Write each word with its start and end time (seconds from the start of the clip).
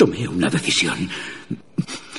tomé 0.00 0.26
una 0.26 0.48
decisión. 0.48 1.10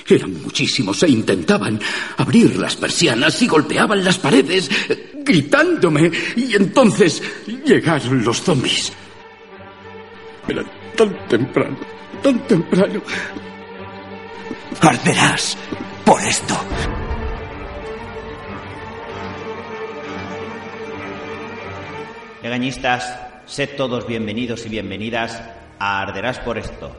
Eran 0.08 0.40
muchísimos 0.44 1.02
e 1.02 1.10
intentaban 1.10 1.80
abrir 2.18 2.56
las 2.58 2.76
persianas 2.76 3.42
y 3.42 3.48
golpeaban 3.48 4.06
las 4.06 4.20
paredes, 4.20 4.70
gritándome. 5.26 6.12
Y 6.36 6.56
entonces 6.56 7.24
llegaron 7.66 8.24
los 8.24 8.40
zombies. 8.40 8.94
Era 10.48 10.64
tan 10.96 11.28
temprano, 11.28 11.78
tan 12.22 12.40
temprano. 12.46 13.02
Arderás 14.80 15.58
por 16.06 16.22
esto. 16.22 16.56
Legañistas, 22.44 23.18
sed 23.48 23.70
todos 23.76 24.06
bienvenidos 24.06 24.68
y 24.68 24.70
bienvenidas 24.70 25.42
a 25.80 26.02
Arderás 26.02 26.38
por 26.38 26.60
esto, 26.60 26.96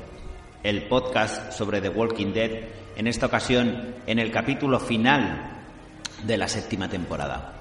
el 0.63 0.85
podcast 0.85 1.53
sobre 1.53 1.81
The 1.81 1.89
Walking 1.89 2.33
Dead, 2.33 2.51
en 2.97 3.07
esta 3.07 3.27
ocasión 3.27 3.95
en 4.07 4.19
el 4.19 4.31
capítulo 4.31 4.79
final 4.79 5.51
de 6.23 6.37
la 6.37 6.47
séptima 6.47 6.89
temporada. 6.89 7.55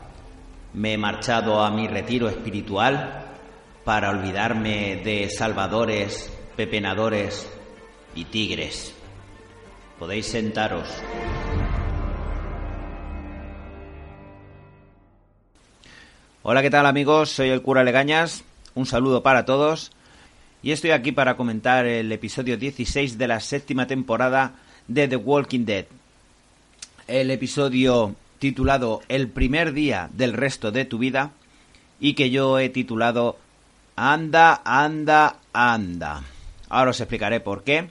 Me 0.74 0.94
he 0.94 0.98
marchado 0.98 1.62
a 1.62 1.72
mi 1.72 1.88
retiro 1.88 2.30
espiritual 2.30 3.26
para 3.84 4.12
olvidarme 4.12 5.02
de 5.04 5.30
salvadores, 5.30 6.32
pepenadores 6.56 7.50
y 8.16 8.26
tigres. 8.26 8.94
Podéis 9.98 10.28
sentaros. 10.28 10.88
Hola, 16.44 16.62
¿qué 16.62 16.70
tal 16.70 16.86
amigos? 16.86 17.30
Soy 17.30 17.50
el 17.50 17.62
cura 17.62 17.84
Legañas. 17.84 18.44
Un 18.74 18.86
saludo 18.86 19.22
para 19.22 19.46
todos. 19.46 19.92
Y 20.64 20.72
estoy 20.72 20.92
aquí 20.92 21.12
para 21.12 21.38
comentar 21.38 21.88
el 21.88 22.12
episodio 22.12 22.56
16 22.56 23.18
de 23.18 23.28
la 23.28 23.40
séptima 23.40 23.88
temporada 23.88 24.54
de 24.88 25.08
The 25.08 25.16
Walking 25.16 25.66
Dead. 25.66 25.86
El 27.08 27.32
episodio 27.32 28.16
titulado 28.38 29.02
El 29.08 29.28
primer 29.28 29.74
día 29.74 30.12
del 30.14 30.34
resto 30.34 30.72
de 30.72 30.86
tu 30.86 31.00
vida 31.00 31.32
y 32.00 32.14
que 32.14 32.30
yo 32.30 32.60
he 32.60 32.70
titulado 32.70 33.40
Anda, 33.96 34.62
anda, 34.64 35.38
anda. 35.52 36.22
Ahora 36.70 36.92
os 36.92 37.02
explicaré 37.02 37.40
por 37.40 37.64
qué. 37.64 37.90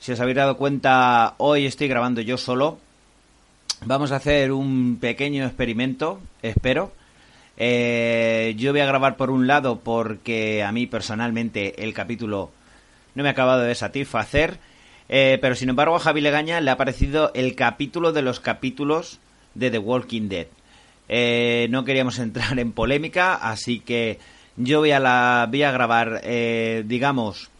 Si 0.00 0.10
os 0.10 0.18
habéis 0.18 0.36
dado 0.36 0.56
cuenta, 0.56 1.36
hoy 1.38 1.64
estoy 1.64 1.86
grabando 1.86 2.20
yo 2.22 2.38
solo. 2.38 2.78
Vamos 3.84 4.10
a 4.10 4.16
hacer 4.16 4.50
un 4.50 4.98
pequeño 5.00 5.46
experimento, 5.46 6.18
espero. 6.42 6.90
Eh, 7.58 8.54
yo 8.56 8.72
voy 8.72 8.80
a 8.80 8.86
grabar 8.86 9.16
por 9.16 9.30
un 9.30 9.46
lado 9.46 9.80
porque 9.80 10.62
a 10.62 10.72
mí 10.72 10.86
personalmente 10.86 11.84
el 11.84 11.92
capítulo 11.92 12.50
no 13.14 13.22
me 13.22 13.28
ha 13.28 13.32
acabado 13.32 13.62
de 13.62 13.74
satisfacer. 13.74 14.58
Eh, 15.10 15.38
pero 15.40 15.54
sin 15.54 15.68
embargo 15.68 15.96
a 15.96 16.00
Javi 16.00 16.20
Legaña 16.20 16.60
le 16.60 16.70
ha 16.70 16.76
parecido 16.76 17.32
el 17.34 17.54
capítulo 17.54 18.12
de 18.12 18.22
los 18.22 18.40
capítulos 18.40 19.18
de 19.54 19.70
The 19.70 19.78
Walking 19.78 20.28
Dead. 20.28 20.46
Eh, 21.08 21.66
no 21.70 21.84
queríamos 21.84 22.18
entrar 22.20 22.58
en 22.58 22.72
polémica, 22.72 23.34
así 23.34 23.80
que 23.80 24.18
yo 24.56 24.80
voy 24.80 24.92
a, 24.92 25.00
la, 25.00 25.46
voy 25.50 25.62
a 25.62 25.70
grabar, 25.70 26.22
digamos, 26.22 27.50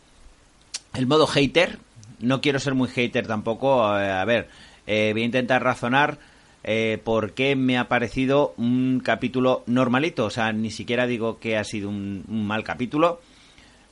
el 0.94 1.06
modo 1.06 1.26
hater, 1.26 1.78
no 2.20 2.40
quiero 2.40 2.58
ser 2.58 2.74
muy 2.74 2.88
hater 2.88 3.26
tampoco. 3.26 3.98
Eh, 3.98 4.10
a 4.10 4.24
ver, 4.24 4.48
eh, 4.86 5.10
voy 5.12 5.22
a 5.22 5.26
intentar 5.26 5.62
razonar 5.62 6.18
eh, 6.64 7.00
por 7.02 7.32
qué 7.32 7.56
me 7.56 7.78
ha 7.78 7.88
parecido 7.88 8.54
un 8.56 9.00
capítulo 9.04 9.62
normalito. 9.66 10.26
O 10.26 10.30
sea, 10.30 10.52
ni 10.52 10.70
siquiera 10.70 11.06
digo 11.06 11.38
que 11.38 11.56
ha 11.56 11.64
sido 11.64 11.88
un, 11.88 12.24
mal 12.28 12.64
capítulo, 12.64 13.20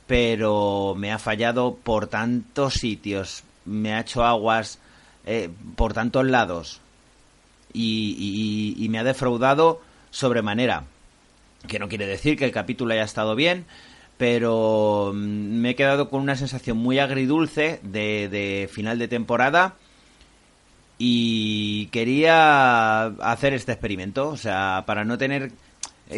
pero 0.06 0.94
me 0.96 1.12
ha 1.12 1.18
fallado 1.18 1.76
por 1.82 2.06
tantos 2.06 2.74
sitios. 2.74 3.44
Me 3.64 3.94
ha 3.94 4.00
hecho 4.00 4.24
aguas 4.24 4.78
por 5.74 5.92
tantos 5.92 6.24
lados. 6.24 6.80
y 7.74 8.86
me 8.90 8.98
ha 8.98 9.04
defraudado 9.04 9.80
sobremanera. 10.10 10.84
Que 11.68 11.78
no 11.78 11.88
quiere 11.88 12.06
decir 12.06 12.38
que 12.38 12.44
el 12.44 12.52
capítulo 12.52 12.92
haya 12.92 13.02
estado 13.02 13.34
bien, 13.34 13.66
pero 14.16 15.12
mm, 15.14 15.18
me 15.60 15.70
he 15.70 15.74
quedado 15.74 16.08
con 16.08 16.22
una 16.22 16.36
sensación 16.36 16.78
muy 16.78 16.98
agridulce 16.98 17.80
de, 17.82 18.68
final 18.72 18.98
de 18.98 19.08
temporada 19.08 19.74
y 20.98 21.86
quería 21.86 23.04
hacer 23.06 23.52
este 23.52 23.72
experimento, 23.72 24.28
o 24.28 24.36
sea, 24.36 24.84
para 24.86 25.04
no 25.04 25.18
tener 25.18 25.52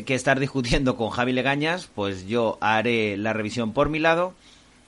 que 0.04 0.14
estar 0.14 0.38
discutiendo 0.38 0.96
con 0.96 1.10
Javi 1.10 1.32
Legañas, 1.32 1.88
pues 1.94 2.26
yo 2.26 2.58
haré 2.60 3.16
la 3.16 3.32
revisión 3.32 3.72
por 3.72 3.88
mi 3.88 3.98
lado 3.98 4.34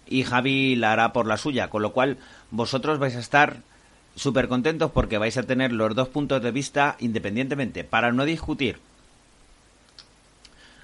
y 0.07 0.25
Javi 0.25 0.77
la 0.77 0.93
hará 0.93 1.13
por 1.13 1.27
la 1.27 1.37
suya, 1.37 1.69
con 1.69 1.83
lo 1.83 1.93
cual 1.93 2.19
vosotros 2.51 2.99
vais 2.99 3.17
a 3.17 3.21
estar 3.21 3.63
súper 4.15 4.49
contentos 4.49 4.91
porque 4.91 5.19
vais 5.19 5.37
a 5.39 5.45
tener 5.45 5.73
los 5.73 5.95
dos 5.95 6.09
puntos 6.09 6.43
de 6.43 6.51
vista 6.51 6.97
independientemente, 7.01 7.85
para 7.85 8.13
no 8.13 8.25
discutir. 8.25 8.79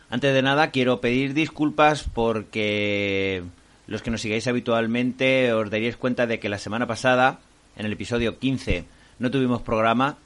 Antes 0.09 0.33
de 0.33 0.43
nada, 0.43 0.71
quiero 0.71 1.01
pedir 1.01 1.35
disculpas 1.35 2.05
porque 2.05 3.43
los 3.87 4.03
que 4.03 4.11
nos 4.11 4.21
sigáis 4.21 4.47
habitualmente 4.47 5.53
os 5.53 5.69
daríais 5.69 5.97
cuenta 5.97 6.27
de 6.27 6.39
que 6.39 6.49
la 6.49 6.59
semana 6.59 6.87
pasada, 6.87 7.41
en 7.77 7.87
el 7.87 7.93
episodio 7.93 8.39
15, 8.39 8.85
no 9.19 9.31
tuvimos 9.31 9.63
programa. 9.63 10.17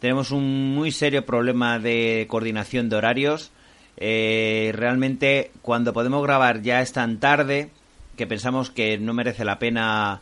Tenemos 0.00 0.30
un 0.30 0.74
muy 0.74 0.90
serio 0.90 1.24
problema 1.24 1.78
de 1.78 2.26
coordinación 2.28 2.88
de 2.88 2.96
horarios. 2.96 3.52
Eh, 3.96 4.72
realmente, 4.74 5.50
cuando 5.62 5.92
podemos 5.92 6.22
grabar 6.22 6.62
ya 6.62 6.80
es 6.80 6.92
tan 6.92 7.18
tarde 7.18 7.70
que 8.16 8.26
pensamos 8.26 8.70
que 8.70 8.98
no 8.98 9.14
merece 9.14 9.44
la 9.44 9.58
pena, 9.58 10.20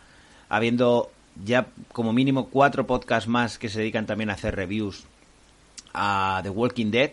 habiendo 0.49 1.11
ya 1.45 1.67
como 1.93 2.13
mínimo 2.13 2.49
cuatro 2.49 2.87
podcasts 2.87 3.29
más 3.29 3.59
que 3.59 3.69
se 3.69 3.79
dedican 3.79 4.07
también 4.07 4.31
a 4.31 4.35
hacer 4.35 4.55
reviews 4.55 5.05
a 5.95 6.41
The 6.43 6.51
Walking 6.51 6.91
Dead 6.91 7.11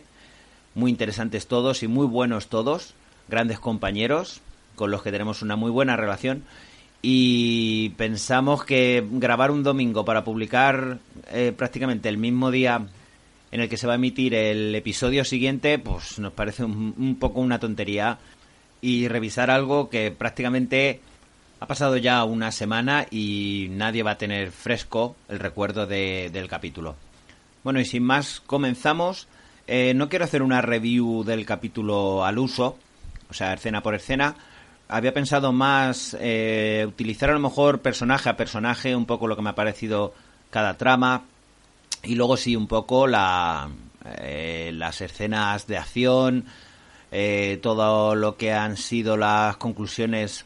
muy 0.78 0.92
interesantes 0.92 1.48
todos 1.48 1.82
y 1.82 1.88
muy 1.88 2.06
buenos 2.06 2.50
todos, 2.50 2.94
grandes 3.28 3.60
compañeros 3.60 4.42
con 4.76 4.92
los 4.92 5.02
que 5.02 5.12
tenemos 5.12 5.42
una 5.42 5.56
muy 5.56 5.72
buena 5.72 5.98
relación 5.98 6.44
y 7.10 7.92
pensamos 7.92 8.66
que 8.66 9.02
grabar 9.10 9.50
un 9.50 9.64
domingo 9.64 10.04
para 10.04 10.26
publicar 10.26 10.98
eh, 11.32 11.54
prácticamente 11.56 12.10
el 12.10 12.18
mismo 12.18 12.52
día 12.52 12.86
en 13.50 13.62
el 13.62 13.70
que 13.70 13.78
se 13.78 13.88
va 13.88 13.94
a 13.94 13.96
emitir 13.96 14.34
el 14.36 14.76
episodio 14.76 15.24
siguiente, 15.24 15.80
pues 15.80 16.20
nos 16.20 16.34
parece 16.34 16.66
un, 16.66 17.16
poco 17.18 17.40
una 17.40 17.60
tontería 17.60 18.18
y 18.82 19.08
revisar 19.08 19.50
algo 19.50 19.90
que 19.90 20.12
prácticamente 20.12 21.00
ha 21.62 21.66
pasado 21.66 21.96
ya 21.96 22.26
una 22.26 22.52
semana 22.52 23.08
y 23.10 23.68
nadie 23.72 24.04
va 24.04 24.12
a 24.12 24.18
tener 24.18 24.52
fresco 24.52 25.16
el 25.30 25.40
recuerdo 25.40 25.88
del 25.88 26.50
capítulo. 26.50 26.98
Bueno, 27.64 27.80
y 27.80 27.86
sin 27.86 28.04
más, 28.04 28.42
comenzamos. 28.46 29.30
Eh, 29.66 29.94
no 29.96 30.10
quiero 30.10 30.26
hacer 30.26 30.42
una 30.42 30.62
review 30.62 31.24
del 31.24 31.46
capítulo 31.46 32.26
al 32.26 32.38
uso, 32.38 32.78
o 33.30 33.34
sea, 33.34 33.54
escena 33.54 33.82
por 33.82 33.96
escena. 33.96 34.36
Había 34.90 35.14
pensado 35.14 35.52
más 35.52 36.16
eh, 36.20 36.86
utilizar 36.88 37.30
a 37.30 37.34
lo 37.34 37.40
mejor 37.40 37.82
personaje 37.82 38.30
a 38.30 38.38
personaje, 38.38 38.96
un 38.96 39.06
poco 39.06 39.28
lo 39.28 39.36
que 39.36 39.42
me 39.42 39.50
ha 39.50 39.56
parecido 39.56 40.14
cada 40.50 40.78
trama, 40.78 41.24
y 42.04 42.16
luego 42.16 42.38
sí, 42.38 42.56
un 42.56 42.68
poco 42.68 43.08
la, 43.08 43.70
eh, 44.20 44.72
las 44.74 45.02
escenas 45.02 45.68
de 45.68 45.78
acción, 45.78 46.46
todo 47.62 48.16
lo 48.16 48.36
que 48.36 48.54
han 48.54 48.76
sido 48.76 49.18
las 49.18 49.58
conclusiones 49.58 50.46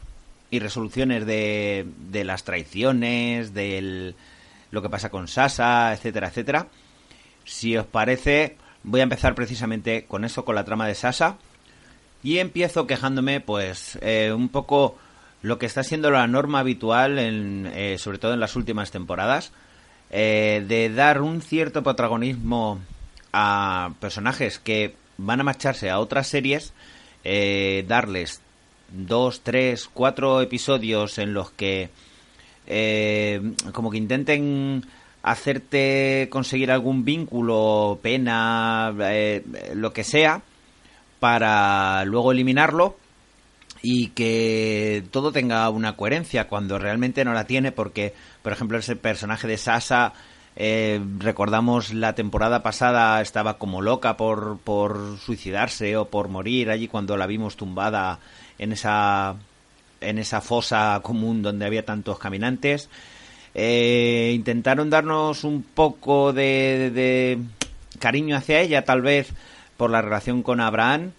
y 0.52 0.60
resoluciones 0.60 1.26
de, 1.26 1.88
de 2.12 2.24
las 2.24 2.44
traiciones, 2.44 3.54
de 3.54 4.14
lo 4.70 4.82
que 4.82 4.90
pasa 4.90 5.10
con 5.10 5.28
Sasa, 5.28 5.94
etcétera, 5.94 6.28
etcétera. 6.28 6.68
Si 7.46 7.76
os 7.76 7.86
parece, 7.88 8.58
Voy 8.84 9.00
a 9.00 9.04
empezar 9.04 9.36
precisamente 9.36 10.06
con 10.06 10.26
eso, 10.26 10.44
con 10.44 10.56
la 10.56 10.66
trama 10.66 10.88
de 10.88 10.96
Sasa. 10.96 11.38
Y 12.24 12.38
empiezo 12.38 12.88
quejándome, 12.88 13.40
pues, 13.40 13.98
eh, 14.02 14.32
un 14.32 14.50
poco 14.50 14.98
lo 15.42 15.58
que 15.58 15.66
está 15.66 15.84
siendo 15.84 16.12
la 16.12 16.28
norma 16.28 16.60
habitual, 16.60 17.18
eh, 17.18 17.98
sobre 17.98 18.20
todo 18.20 18.34
en 18.34 18.40
las 18.40 18.56
últimas 18.56 18.92
temporadas, 18.92 19.52
eh, 20.12 20.64
de 20.68 20.90
dar 20.90 21.22
un 21.22 21.42
cierto 21.42 21.82
protagonismo 21.82 22.80
a 23.34 23.94
personajes 24.00 24.60
que 24.60 24.96
van 25.18 25.40
a 25.40 25.44
marcharse 25.44 25.90
a 25.90 26.00
otras 26.00 26.28
series, 26.28 26.74
darles 27.24 28.42
dos, 28.90 29.42
tres, 29.42 29.90
cuatro 29.92 30.42
episodios 30.42 31.18
en 31.18 31.34
los 31.34 31.52
que 31.52 31.90
como 33.74 33.92
que 33.92 33.98
intenten 33.98 34.86
hacerte 35.24 36.28
conseguir 36.32 36.72
algún 36.72 37.06
vínculo, 37.06 38.00
pena, 38.02 38.94
lo 39.76 39.94
que 39.94 40.04
sea, 40.04 40.42
para 41.22 42.04
luego 42.06 42.32
eliminarlo 42.32 42.98
y 43.84 44.08
que 44.08 45.04
todo 45.12 45.32
tenga 45.32 45.70
una 45.70 45.96
coherencia 45.96 46.48
cuando 46.48 46.80
realmente 46.80 47.24
no 47.24 47.34
la 47.34 47.46
tiene 47.46 47.72
porque, 47.72 48.16
por 48.42 48.52
ejemplo, 48.52 48.80
ese 48.80 48.96
personaje 48.96 49.48
de 49.48 49.58
Sasa, 49.58 50.14
eh, 50.56 51.00
recordamos 51.20 51.94
la 51.94 52.16
temporada 52.16 52.64
pasada 52.64 53.22
estaba 53.22 53.60
como 53.60 53.84
loca 53.84 54.18
por, 54.18 54.58
por 54.64 55.20
suicidarse 55.20 55.96
o 55.96 56.06
por 56.06 56.28
morir 56.28 56.72
allí 56.72 56.88
cuando 56.88 57.16
la 57.18 57.28
vimos 57.28 57.56
tumbada 57.56 58.18
en 58.58 58.72
esa 58.72 59.36
en 60.02 60.18
esa 60.18 60.42
fosa 60.42 61.00
común 61.04 61.44
donde 61.44 61.68
había 61.68 61.86
tantos 61.86 62.18
caminantes. 62.18 62.90
Eh, 63.54 64.32
intentaron 64.34 64.90
darnos 64.90 65.44
un 65.44 65.62
poco 65.62 66.34
de, 66.34 67.38
cariño 68.00 68.36
hacia 68.36 68.62
ella, 68.62 68.84
tal 68.84 69.04
vez 69.04 69.32
por 69.82 69.90
la 69.90 70.04
relación 70.04 70.44
con 70.44 70.62
Abraham, 70.62 71.12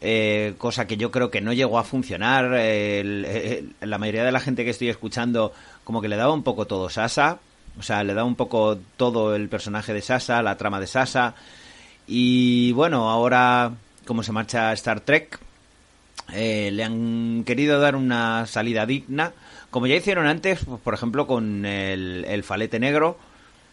eh, 0.00 0.54
cosa 0.58 0.88
que 0.88 0.96
yo 0.96 1.12
creo 1.12 1.30
que 1.30 1.40
no 1.40 1.52
llegó 1.52 1.78
a 1.78 1.84
funcionar. 1.84 2.50
la 2.50 3.98
mayoría 3.98 4.24
de 4.24 4.32
la 4.32 4.40
gente 4.40 4.64
que 4.64 4.70
estoy 4.70 4.88
escuchando 4.88 5.52
como 5.84 6.02
que 6.02 6.08
le 6.08 6.16
daba 6.16 6.32
un 6.32 6.42
poco 6.42 6.66
todo 6.66 6.90
Sasa, 6.90 7.38
o 7.78 7.82
sea, 7.84 8.02
le 8.02 8.14
daba 8.14 8.26
un 8.26 8.34
poco 8.34 8.76
todo 8.96 9.36
el 9.36 9.48
personaje 9.48 9.94
de 9.94 10.02
Sasa, 10.02 10.42
la 10.42 10.56
trama 10.56 10.80
de 10.80 10.88
Sasa. 10.88 11.36
Y 12.08 12.72
bueno, 12.72 13.08
ahora 13.08 13.70
como 14.04 14.24
se 14.24 14.32
marcha 14.32 14.72
Star 14.72 14.98
Trek, 14.98 15.38
eh, 16.32 16.70
le 16.72 16.82
han 16.82 17.44
querido 17.46 17.78
dar 17.78 17.94
una 17.94 18.46
salida 18.46 18.84
digna, 18.84 19.30
como 19.70 19.86
ya 19.86 19.94
hicieron 19.94 20.26
antes, 20.26 20.64
pues, 20.64 20.80
por 20.80 20.92
ejemplo, 20.92 21.28
con 21.28 21.64
el, 21.64 22.42
Falete 22.42 22.80
Negro 22.80 23.16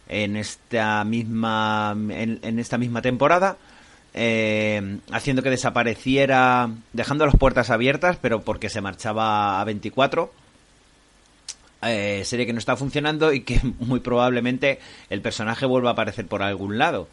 en 0.08 0.36
esta 0.36 1.02
misma 1.02 1.96
en, 1.96 2.60
esta 2.60 2.78
misma 2.78 3.02
temporada. 3.02 3.56
Eh, 4.18 4.98
haciendo 5.12 5.42
que 5.42 5.50
desapareciera, 5.50 6.70
dejando 6.94 7.26
las 7.26 7.36
puertas 7.36 7.68
abiertas, 7.68 8.16
pero 8.20 8.40
porque 8.40 8.70
se 8.70 8.80
marchaba 8.80 9.60
a 9.60 9.64
24. 9.64 10.32
Eh, 11.82 12.22
serie 12.24 12.46
que 12.46 12.54
no 12.54 12.58
está 12.58 12.76
funcionando 12.76 13.34
y 13.34 13.40
que 13.42 13.60
muy 13.78 14.00
probablemente 14.00 14.80
el 15.10 15.20
personaje 15.20 15.66
vuelva 15.66 15.90
a 15.90 15.92
aparecer 15.92 16.26
por 16.26 16.42
algún 16.42 16.78
lado. 16.78 17.08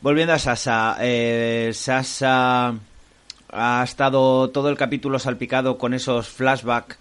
Volviendo 0.00 0.32
a 0.32 0.38
Sasa, 0.38 0.96
eh, 1.00 1.70
Sasa 1.74 2.74
ha 3.52 3.82
estado 3.84 4.48
todo 4.48 4.70
el 4.70 4.78
capítulo 4.78 5.18
salpicado 5.18 5.76
con 5.76 5.92
esos 5.92 6.28
flashbacks 6.28 6.96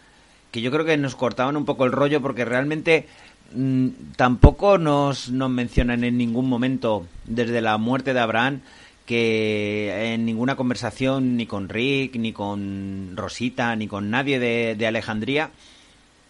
que 0.51 0.61
yo 0.61 0.71
creo 0.71 0.83
que 0.83 0.97
nos 0.97 1.15
cortaban 1.15 1.55
un 1.55 1.63
poco 1.63 1.85
el 1.85 1.93
rollo 1.93 2.21
porque 2.21 2.43
realmente 2.43 3.07
mm, 3.53 3.87
tampoco 4.17 4.77
nos, 4.77 5.29
nos 5.29 5.49
mencionan 5.49 6.03
en 6.03 6.17
ningún 6.17 6.49
momento 6.49 7.05
desde 7.23 7.61
la 7.61 7.77
muerte 7.77 8.13
de 8.13 8.19
Abraham 8.19 8.61
que 9.09 10.13
en 10.13 10.23
ninguna 10.23 10.55
conversación 10.55 11.35
ni 11.35 11.47
con 11.47 11.67
Rick, 11.67 12.15
ni 12.17 12.31
con 12.31 13.17
Rosita, 13.17 13.75
ni 13.75 13.87
con 13.87 14.11
nadie 14.11 14.37
de, 14.37 14.85
Alejandría, 14.85 15.49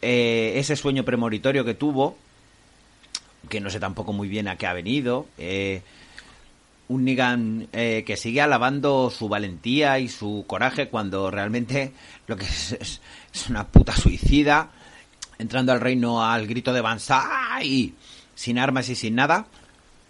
eh, 0.01 0.53
ese 0.55 0.77
sueño 0.77 1.03
premonitorio 1.03 1.65
que 1.65 1.73
tuvo, 1.73 2.15
que 3.49 3.59
no 3.59 3.69
sé 3.69 3.81
tampoco 3.81 4.13
muy 4.13 4.29
bien 4.29 4.47
a 4.47 4.55
qué 4.55 4.65
ha 4.65 4.71
venido, 4.71 5.25
eh, 5.37 5.81
un 6.87 7.03
Negan 7.03 7.67
eh, 7.73 8.05
que 8.07 8.15
sigue 8.15 8.39
alabando 8.39 9.09
su 9.09 9.27
valentía 9.27 9.99
y 9.99 10.07
su 10.07 10.45
coraje 10.47 10.87
cuando 10.87 11.29
realmente 11.29 11.91
lo 12.27 12.37
que 12.37 12.45
es, 12.45 12.77
es, 13.33 13.49
una 13.49 13.67
puta 13.67 13.93
suicida, 13.93 14.71
entrando 15.37 15.73
al 15.73 15.81
reino 15.81 16.23
al 16.23 16.47
grito 16.47 16.71
de 16.71 16.79
Banzai, 16.79 17.93
sin 18.35 18.57
armas 18.57 18.87
y 18.87 18.95
sin 18.95 19.15
nada. 19.15 19.47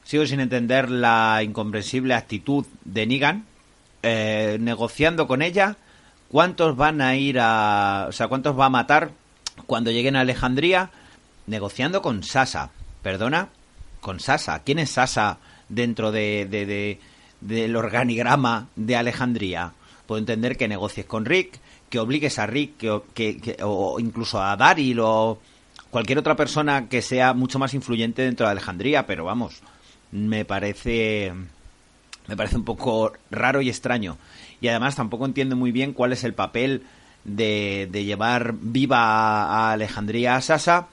Sigo 0.09 0.25
sin 0.25 0.39
entender 0.39 0.89
la 0.89 1.43
incomprensible 1.43 2.15
actitud 2.15 2.65
de 2.83 3.05
Negan, 3.05 3.45
eh, 4.01 4.57
negociando 4.59 5.27
con 5.27 5.43
ella 5.43 5.77
cuántos 6.29 6.75
van 6.75 6.99
a 6.99 7.15
ir 7.15 7.37
a... 7.39 8.07
O 8.09 8.11
sea, 8.11 8.27
cuántos 8.27 8.57
va 8.57 8.65
a 8.65 8.69
matar 8.71 9.11
cuando 9.67 9.91
lleguen 9.91 10.15
a 10.15 10.21
Alejandría, 10.21 10.89
negociando 11.45 12.01
con 12.01 12.23
Sasa. 12.23 12.71
Perdona, 13.03 13.49
con 14.01 14.19
Sasa. 14.19 14.63
¿Quién 14.63 14.79
es 14.79 14.89
Sasa? 14.89 15.37
dentro 15.67 16.11
de, 16.11 16.97
del 17.39 17.75
organigrama 17.75 18.69
de 18.75 18.95
Alejandría. 18.95 19.73
Puedo 20.07 20.17
entender 20.17 20.57
que 20.57 20.67
negocies 20.67 21.05
con 21.05 21.25
Rick, 21.25 21.59
que 21.87 21.99
obligues 21.99 22.39
a 22.39 22.47
Rick, 22.47 22.77
que, 23.13 23.57
o 23.61 23.99
incluso 23.99 24.41
a 24.41 24.57
Daryl 24.57 25.01
o 25.01 25.37
cualquier 25.91 26.17
otra 26.17 26.35
persona 26.35 26.89
que 26.89 27.03
sea 27.03 27.35
mucho 27.35 27.59
más 27.59 27.75
influyente 27.75 28.23
dentro 28.23 28.47
de 28.47 28.53
Alejandría, 28.53 29.05
pero 29.05 29.25
vamos, 29.25 29.61
me 30.11 30.45
parece 30.45 31.33
me 32.27 32.37
parece 32.37 32.57
un 32.57 32.63
poco 32.63 33.13
raro 33.31 33.61
y 33.61 33.69
extraño. 33.69 34.17
Y 34.61 34.67
además 34.67 34.95
tampoco 34.95 35.25
entiendo 35.25 35.55
muy 35.55 35.71
bien 35.71 35.93
cuál 35.93 36.13
es 36.13 36.23
el 36.23 36.33
papel 36.33 36.83
de, 37.23 37.87
de 37.91 38.05
llevar 38.05 38.53
viva 38.59 39.43
a 39.45 39.71
Alejandría 39.71 40.35
a 40.35 40.41
Sasa 40.41 40.87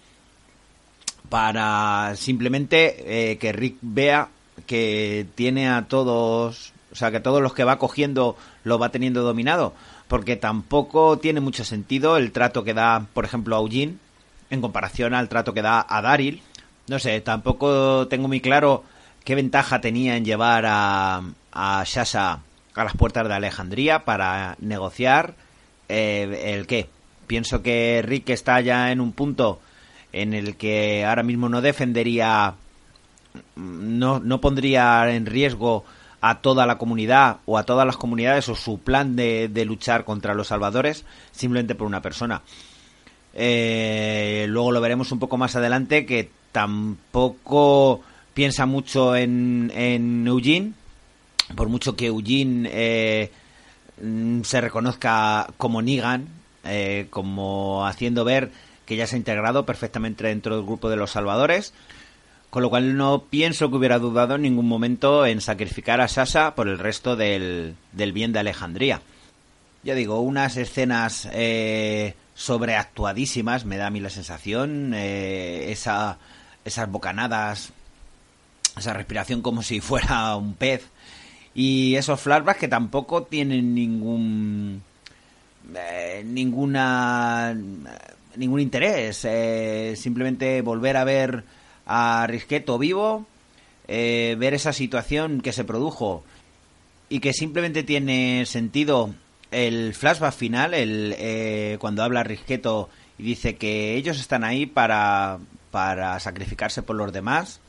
para 1.29 2.15
simplemente 2.17 3.31
eh, 3.31 3.39
que 3.39 3.53
Rick 3.53 3.77
vea 3.83 4.29
que 4.67 5.27
tiene 5.35 5.69
a 5.69 5.87
todos, 5.89 6.73
o 6.93 6.95
sea, 6.95 7.11
que 7.11 7.21
todos 7.21 7.43
los 7.43 7.53
que 7.53 7.65
va 7.65 7.79
cogiendo 7.79 8.37
lo 8.65 8.79
va 8.79 8.91
teniendo 8.91 9.23
dominado, 9.23 9.75
porque 10.09 10.37
tampoco 10.37 11.19
tiene 11.19 11.41
mucho 11.41 11.65
sentido 11.65 12.17
el 12.17 12.33
trato 12.33 12.65
que 12.65 12.75
da, 12.75 13.07
por 13.13 13.25
ejemplo, 13.25 13.57
a 13.57 13.61
Eugene 13.61 13.97
en 14.51 14.61
comparación 14.61 15.15
al 15.15 15.29
trato 15.29 15.53
que 15.53 15.63
da 15.63 15.85
a 15.87 16.01
Daryl. 16.01 16.41
No 16.89 16.99
sé, 16.99 17.21
tampoco 17.21 18.07
tengo 18.09 18.29
muy 18.29 18.41
claro 18.41 18.85
qué 19.27 19.35
ventaja 19.35 19.81
tenía 19.81 20.17
en 20.17 20.25
llevar 20.25 20.65
a, 20.67 21.21
a 21.53 21.83
Shasha 21.85 22.39
a 22.75 22.85
las 22.85 22.97
puertas 22.97 23.27
de 23.27 23.35
Alejandría 23.35 24.05
para 24.05 24.57
negociar 24.61 25.35
eh, 25.89 26.55
el 26.55 26.69
qué. 26.69 26.89
Pienso 27.27 27.61
que 27.61 28.03
Rick 28.07 28.31
está 28.31 28.61
ya 28.61 28.93
en 28.93 29.01
un 29.01 29.11
punto 29.11 29.61
en 30.13 30.33
el 30.33 30.57
que 30.57 31.05
ahora 31.05 31.25
mismo 31.25 31.49
no 31.49 31.61
defendería 31.61 32.55
no, 33.57 34.21
no 34.21 34.41
pondría 34.41 35.11
en 35.11 35.27
riesgo 35.27 35.85
a 36.21 36.37
toda 36.41 36.65
la 36.65 36.79
comunidad 36.79 37.39
o 37.47 37.59
a 37.59 37.65
todas 37.65 37.85
las 37.85 37.97
comunidades 37.97 38.49
o 38.49 38.55
su 38.55 38.79
plan 38.79 39.17
de, 39.17 39.65
luchar 39.67 40.05
contra 40.05 40.35
los 40.35 40.47
salvadores 40.47 41.05
simplemente 41.33 41.75
por 41.75 41.89
una 41.89 42.01
persona. 42.01 42.43
Eh, 43.35 44.47
luego 44.49 44.71
lo 44.71 44.81
veremos 44.81 45.11
un 45.11 45.19
poco 45.19 45.37
más 45.37 45.57
adelante 45.57 46.07
que 46.07 46.31
tampoco 46.53 48.03
piensa 48.37 48.67
mucho 48.67 49.17
en, 49.17 49.73
en 49.75 50.27
Eugene, 50.27 50.75
por 51.55 51.71
mucho 51.71 51.97
que 51.97 52.09
Eugene 52.09 52.69
eh, 52.71 53.31
se 54.43 54.61
reconozca 54.61 55.49
como 55.57 55.81
Negan, 55.81 56.29
eh, 56.63 57.07
como 57.09 57.87
haciendo 57.87 58.27
ver 58.27 58.53
que 58.85 58.97
ya 58.97 59.07
se 59.07 59.17
ha 59.17 59.19
integrado 59.19 59.65
perfectamente 59.65 60.27
dentro 60.27 60.55
del 60.55 60.67
grupo 60.67 60.91
de 60.91 60.97
los 60.97 61.13
salvadores. 61.13 61.73
Con 62.51 62.63
lo 62.63 62.69
cual 62.69 62.99
no 62.99 63.25
pienso 63.25 63.71
que 63.71 63.77
hubiera 63.77 63.99
dudado 63.99 64.35
en 64.35 64.43
ningún 64.43 64.69
momento 64.69 65.25
en 65.25 65.41
sacrificar 65.41 66.03
a 66.03 66.09
Sasa 66.09 66.55
por 66.55 66.69
el 66.69 66.79
resto 66.79 67.17
del, 67.17 67.75
bien 67.95 68.35
de 68.35 68.39
Alejandría. 68.39 69.01
Ya 69.83 69.95
digo, 69.95 70.21
unas 70.21 70.59
escenas 70.59 71.27
eh, 71.33 72.15
sobreactuadísimas, 72.35 73.65
me 73.65 73.79
da 73.79 73.87
a 73.87 73.91
mí 73.91 74.01
la 74.01 74.11
sensación, 74.11 74.93
eh, 74.95 75.73
esa, 75.73 76.19
esas 76.67 76.91
bocanadas, 76.91 77.73
esa 78.77 78.93
respiración 78.93 79.43
como 79.43 79.63
si 79.63 79.81
fuera 79.81 80.37
un 80.37 80.55
pez, 80.55 80.89
y 81.55 81.95
esos 81.97 82.21
flashbacks 82.21 82.61
que 82.61 82.69
tampoco 82.69 83.23
tienen 83.25 83.75
ningún... 83.75 84.83
Eh, 85.75 86.23
ninguna 86.25 87.57
ningún 88.37 88.61
interés 88.61 89.27
simplemente 89.99 90.61
volver 90.61 90.97
a 90.97 91.05
ver 91.05 91.45
a 91.87 92.27
Risqueto 92.29 92.79
vivo, 92.79 93.27
eh, 93.89 94.37
ver 94.39 94.55
esa 94.55 94.73
situación 94.73 95.41
que 95.41 95.53
se 95.53 95.65
produjo 95.65 96.25
y 97.09 97.21
que 97.21 97.33
simplemente 97.33 97.85
tiene 97.85 98.45
sentido 98.47 99.15
el 99.53 99.95
flashback 99.95 100.35
final, 100.35 100.75
el, 100.75 101.15
eh, 101.19 101.77
cuando 101.81 102.03
habla 102.03 102.25
Risqueto 102.25 102.91
y 103.17 103.23
dice 103.23 103.55
que 103.55 103.95
ellos 103.95 104.19
están 104.19 104.43
ahí 104.43 104.67
para, 104.67 105.39
para 105.71 106.19
sacrificarse 106.19 106.83
por 106.83 106.97
los 106.97 107.13
demás 107.13 107.61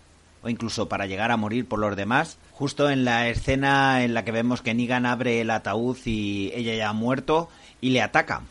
incluso 0.50 0.90
para 0.90 1.06
llegar 1.06 1.32
a 1.32 1.38
morir 1.38 1.68
por 1.68 1.80
los 1.80 1.96
demás. 1.96 2.38
Justo 2.52 2.90
en 2.90 3.06
la 3.06 3.28
escena 3.30 4.04
en 4.04 4.14
la 4.14 4.26
que 4.26 4.32
vemos 4.32 4.62
que 4.62 4.74
Negan 4.74 5.06
abre 5.06 5.42
el 5.42 5.50
ataúd 5.50 5.98
y 6.06 6.52
ella 6.54 6.76
ya 6.76 6.90
ha 6.90 6.94
muerto 6.94 7.50
y 7.82 7.92
le 7.92 8.02
ataca. 8.02 8.42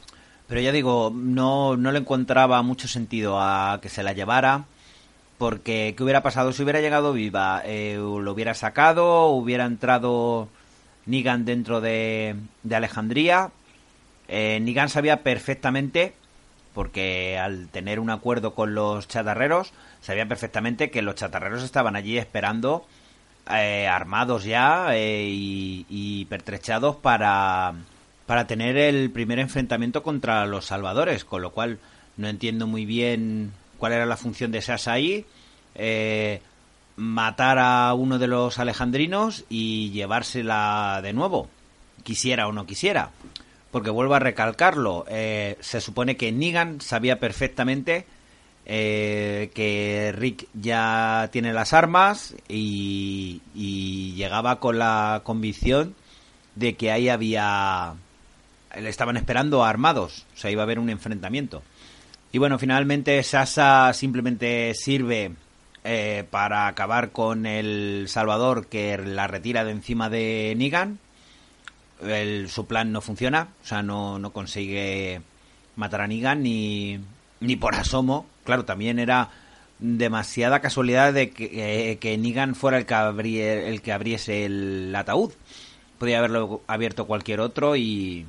Pero 0.49 0.61
ya 0.61 0.73
digo, 0.73 1.13
no, 1.15 1.77
no 1.77 1.93
le 1.93 1.99
encontraba 1.99 2.63
mucho 2.63 2.89
sentido 2.89 3.41
a 3.41 3.81
que 3.83 3.89
se 3.89 4.03
la 4.03 4.13
llevara 4.13 4.67
porque, 5.39 5.95
¿qué 5.97 6.03
hubiera 6.03 6.23
pasado 6.23 6.53
si 6.53 6.63
hubiera 6.63 6.81
llegado 6.81 7.13
viva? 7.13 7.63
Eh, 7.65 7.97
¿Lo 7.97 8.33
hubiera 8.33 8.55
sacado? 8.55 9.27
¿Hubiera 9.27 9.67
entrado 9.67 10.49
Nigan 11.05 11.45
dentro 11.45 11.81
de, 11.81 12.37
Alejandría? 12.71 13.51
Eh, 14.29 14.59
Nigan 14.61 14.89
sabía 14.89 15.23
perfectamente, 15.23 16.15
porque 16.77 17.39
al 17.39 17.69
tener 17.69 18.01
un 18.01 18.11
acuerdo 18.11 18.55
con 18.55 18.75
los 18.75 19.09
chatarreros, 19.09 19.73
sabía 20.03 20.29
perfectamente 20.29 20.91
que 20.91 21.01
los 21.01 21.15
chatarreros 21.15 21.63
estaban 21.63 21.97
allí 21.97 22.19
esperando, 22.19 22.87
eh, 23.51 23.89
armados 23.89 24.45
ya 24.45 24.95
y, 24.95 25.87
y, 25.89 26.27
pertrechados 26.27 26.97
para, 26.97 27.73
para 28.27 28.47
tener 28.47 28.77
el 28.77 29.11
primer 29.11 29.39
enfrentamiento 29.39 30.03
contra 30.03 30.45
los 30.45 30.67
salvadores, 30.67 31.25
con 31.25 31.41
lo 31.41 31.53
cual 31.53 31.79
no 32.19 32.29
entiendo 32.29 32.67
muy 32.67 32.85
bien 32.85 33.53
cuál 33.79 33.95
era 33.95 34.05
la 34.05 34.19
función 34.19 34.53
de 34.53 34.61
Sasa 34.61 34.93
ahí, 34.93 35.25
eh, 35.77 36.43
matar 36.97 37.59
a 37.59 37.95
uno 37.95 38.19
de 38.19 38.27
los 38.27 38.59
alejandrinos 38.59 39.47
y 39.49 39.93
llevársela 39.93 41.01
de 41.03 41.15
nuevo, 41.15 41.49
quisiera 42.03 42.47
o 42.47 42.53
no 42.53 42.67
quisiera. 42.67 43.13
Porque 43.77 43.91
vuelvo 43.91 44.15
a 44.15 44.19
recalcarlo, 44.21 45.05
eh, 45.07 45.59
se 45.61 45.83
supone 45.83 46.17
que 46.17 46.33
Negan 46.33 46.81
sabía 46.81 47.21
perfectamente 47.21 48.07
eh, 48.65 49.51
que 49.53 50.15
Rick 50.17 50.49
ya 50.55 51.29
tiene 51.31 51.53
las 51.53 51.75
armas 51.75 52.35
y, 52.49 53.43
llegaba 54.17 54.61
con 54.61 54.79
la 54.79 55.21
convicción 55.25 55.95
de 56.55 56.75
que 56.75 56.91
ahí 56.91 57.11
había... 57.11 57.97
Le 58.81 58.89
estaban 58.89 59.19
esperando 59.19 59.63
armados, 59.63 60.25
o 60.35 60.39
sea, 60.39 60.51
iba 60.51 60.63
a 60.63 60.65
haber 60.65 60.79
un 60.79 60.89
enfrentamiento. 60.89 61.63
Y 62.33 62.39
bueno, 62.39 62.59
finalmente 62.59 63.23
Sasa 63.25 63.93
simplemente 63.93 64.73
sirve 64.73 65.33
eh, 65.85 66.25
para 66.31 66.67
acabar 66.67 67.11
con 67.11 67.45
el 67.45 68.07
Salvador 68.09 68.69
que 68.69 68.97
la 68.97 69.27
retira 69.27 69.67
de 69.67 69.73
encima 69.73 70.09
de 70.09 70.55
Negan. 70.57 70.99
El, 72.03 72.51
su 72.51 72.67
plan 72.67 72.93
no 72.93 73.01
funciona, 73.01 73.49
o 73.63 73.67
sea, 73.67 73.83
no, 73.83 74.19
no 74.19 74.33
consigue 74.33 75.23
matar 75.77 76.03
a 76.03 76.07
Negan 76.07 76.43
ni, 76.43 77.01
ni 77.41 77.57
por 77.57 77.75
asomo. 77.75 78.27
Claro, 78.45 78.65
también 78.65 78.99
era 78.99 79.31
demasiada 79.79 80.61
casualidad 80.61 81.13
de 81.13 81.31
que, 81.31 81.91
eh, 81.93 81.99
que 81.99 82.17
Negan 82.19 82.55
fuera 82.55 82.79
el 82.79 82.87
que, 82.87 83.69
el 83.69 83.83
que 83.83 83.93
abriese 83.93 84.45
el 84.45 84.95
ataúd. 84.95 85.33
Podría 85.99 86.19
haberlo 86.19 86.61
abierto 86.67 87.07
cualquier 87.07 87.41
otro 87.41 87.77
y, 87.77 88.27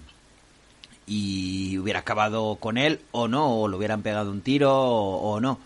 y 1.05 1.77
hubiera 1.77 1.99
acabado 1.99 2.55
con 2.55 2.77
él 2.77 3.01
o 3.11 3.27
no, 3.27 3.61
o 3.61 3.67
le 3.67 3.75
hubieran 3.75 4.01
pegado 4.01 4.31
un 4.31 4.41
tiro 4.41 4.73
o, 4.73 5.33
o 5.33 5.39
no. 5.39 5.59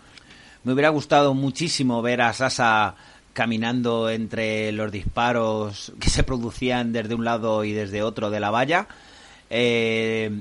Me 0.64 0.72
hubiera 0.72 0.90
gustado 0.90 1.34
muchísimo 1.34 2.02
ver 2.02 2.22
a 2.22 2.32
Sasa 2.32 2.94
caminando 3.32 4.10
entre 4.10 4.72
los 4.72 4.92
disparos 4.92 5.92
que 6.00 6.10
se 6.10 6.22
producían 6.22 6.92
desde 6.92 7.14
un 7.14 7.24
lado 7.24 7.64
y 7.64 7.72
desde 7.72 8.02
otro 8.02 8.30
de 8.30 8.40
la 8.40 8.50
valla. 8.50 8.86
Eh, 9.50 10.40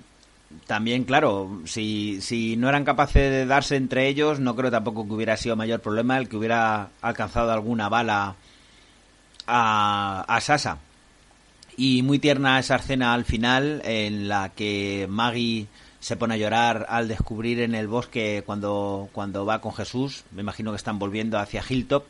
también, 0.67 1.03
claro, 1.05 1.62
si, 1.65 2.21
si 2.21 2.57
no 2.57 2.69
eran 2.69 2.83
capaces 2.83 3.31
de 3.31 3.45
darse 3.45 3.75
entre 3.75 4.07
ellos, 4.07 4.39
no 4.39 4.55
creo 4.55 4.71
tampoco 4.71 5.07
que 5.07 5.13
hubiera 5.13 5.38
sido 5.38 5.55
mayor 5.55 5.79
problema 5.79 6.17
el 6.17 6.27
que 6.27 6.38
hubiera 6.38 6.89
alcanzado 7.01 7.51
alguna 7.51 7.89
bala 7.89 8.36
a, 9.48 10.25
a 10.27 10.41
Sasa. 10.41 10.77
Y 11.77 12.03
muy 12.03 12.19
tierna 12.19 12.60
esa 12.60 12.75
escena 12.75 13.13
al 13.13 13.25
final 13.25 13.81
en 13.86 14.27
la 14.27 14.50
que 14.50 15.07
Maggie 15.10 15.67
se 16.01 16.17
pone 16.17 16.33
a 16.33 16.38
llorar 16.38 16.88
al 16.89 17.07
descubrir 17.07 17.62
en 17.62 17.75
el 17.75 17.88
bosque 17.88 18.43
cuando, 18.45 19.10
cuando 19.13 19.45
va 19.45 19.62
con 19.62 19.74
Jesús, 19.74 20.24
me 20.31 20.41
imagino 20.41 20.71
que 20.71 20.77
están 20.77 21.00
volviendo 21.00 21.39
hacia 21.39 21.63
Hilltop, 21.67 22.05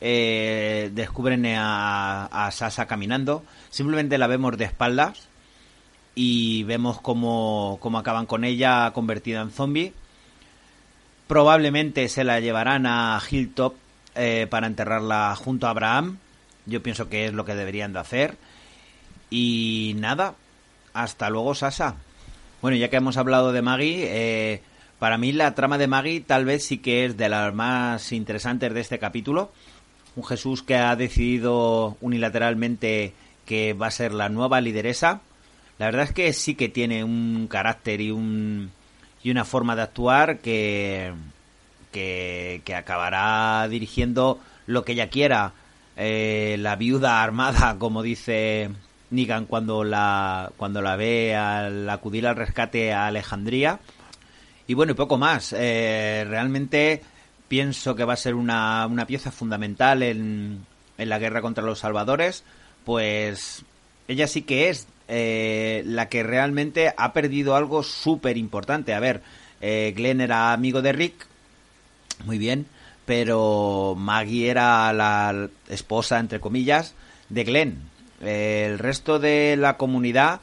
eh, 0.00 0.90
descubren 0.94 1.44
a, 1.46 2.26
a, 2.26 2.50
Sasa 2.50 2.86
caminando, 2.86 3.44
simplemente 3.70 4.18
la 4.18 4.26
vemos 4.26 4.56
de 4.56 4.64
espaldas 4.64 5.28
y 6.14 6.64
vemos 6.64 7.00
cómo, 7.00 7.78
cómo 7.80 7.98
acaban 7.98 8.26
con 8.26 8.44
ella 8.44 8.92
convertida 8.92 9.42
en 9.42 9.50
zombie. 9.50 9.92
Probablemente 11.26 12.08
se 12.08 12.24
la 12.24 12.40
llevarán 12.40 12.86
a 12.86 13.20
Hilltop 13.30 13.74
eh, 14.14 14.46
para 14.50 14.66
enterrarla 14.66 15.36
junto 15.36 15.66
a 15.66 15.70
Abraham. 15.70 16.18
Yo 16.66 16.82
pienso 16.82 17.08
que 17.08 17.26
es 17.26 17.32
lo 17.32 17.44
que 17.44 17.54
deberían 17.54 17.92
de 17.92 18.00
hacer. 18.00 18.36
Y 19.30 19.94
nada, 19.98 20.34
hasta 20.92 21.30
luego 21.30 21.54
Sasa. 21.54 21.94
Bueno, 22.60 22.76
ya 22.76 22.90
que 22.90 22.96
hemos 22.96 23.16
hablado 23.16 23.52
de 23.52 23.62
Maggie, 23.62 24.08
eh, 24.08 24.62
para 24.98 25.16
mí 25.18 25.32
la 25.32 25.54
trama 25.54 25.78
de 25.78 25.86
Maggie 25.86 26.20
tal 26.20 26.44
vez 26.44 26.66
sí 26.66 26.78
que 26.78 27.06
es 27.06 27.16
de 27.16 27.28
las 27.28 27.54
más 27.54 28.12
interesantes 28.12 28.74
de 28.74 28.80
este 28.80 28.98
capítulo. 28.98 29.52
Un 30.16 30.24
Jesús 30.24 30.62
que 30.62 30.76
ha 30.76 30.96
decidido 30.96 31.96
unilateralmente 32.00 33.12
que 33.46 33.72
va 33.72 33.86
a 33.88 33.90
ser 33.90 34.12
la 34.12 34.28
nueva 34.28 34.60
lideresa. 34.60 35.20
La 35.78 35.86
verdad 35.86 36.04
es 36.04 36.12
que 36.12 36.32
sí 36.32 36.54
que 36.54 36.68
tiene 36.68 37.04
un 37.04 37.46
carácter 37.48 38.00
y 38.00 38.10
un 38.10 38.70
y 39.22 39.30
una 39.30 39.44
forma 39.44 39.76
de 39.76 39.82
actuar 39.82 40.38
que 40.38 41.12
que, 41.90 42.74
acabará 42.76 43.66
dirigiendo 43.68 44.38
lo 44.66 44.84
que 44.84 44.92
ella 44.92 45.08
quiera. 45.08 45.52
Eh, 45.96 46.56
la 46.58 46.76
viuda 46.76 47.22
armada, 47.22 47.76
como 47.78 48.02
dice 48.02 48.70
Negan 49.10 49.46
cuando 49.46 49.84
la, 49.84 50.50
cuando 50.56 50.80
la 50.82 50.96
ve 50.96 51.34
al 51.34 51.88
acudir 51.90 52.26
al 52.26 52.36
rescate 52.36 52.92
a 52.92 53.06
Alejandría. 53.06 53.80
Y 54.66 54.74
bueno, 54.74 54.92
y 54.92 54.94
poco 54.94 55.18
más. 55.18 55.54
Eh, 55.56 56.24
realmente 56.28 57.02
pienso 57.50 57.94
que 57.94 58.06
va 58.06 58.14
a 58.14 58.16
ser 58.16 58.34
una, 58.34 58.86
una 58.86 59.06
pieza 59.06 59.30
fundamental 59.30 60.02
en, 60.02 60.64
en, 60.96 61.08
la 61.10 61.18
guerra 61.18 61.42
contra 61.42 61.62
los 61.62 61.80
salvadores, 61.80 62.44
pues 62.86 63.64
ella 64.08 64.26
sí 64.26 64.40
que 64.40 64.70
es 64.70 64.86
eh, 65.08 65.82
la 65.84 66.08
que 66.08 66.22
realmente 66.22 66.94
ha 66.96 67.12
perdido 67.12 67.56
algo 67.56 67.82
súper 67.82 68.38
importante. 68.38 68.94
A 68.94 69.00
ver, 69.00 69.20
eh, 69.60 69.92
Glenn 69.94 70.22
era 70.22 70.54
amigo 70.54 70.80
de 70.80 70.92
Rick, 70.92 71.26
muy 72.24 72.38
bien, 72.38 72.66
pero 73.04 73.94
Maggie 73.98 74.48
era 74.48 74.90
la 74.94 75.50
esposa, 75.68 76.18
entre 76.18 76.40
comillas, 76.40 76.94
de 77.28 77.44
Glenn 77.44 77.90
el 78.20 78.78
resto 78.78 79.18
de 79.18 79.56
la 79.56 79.76
comunidad 79.76 80.40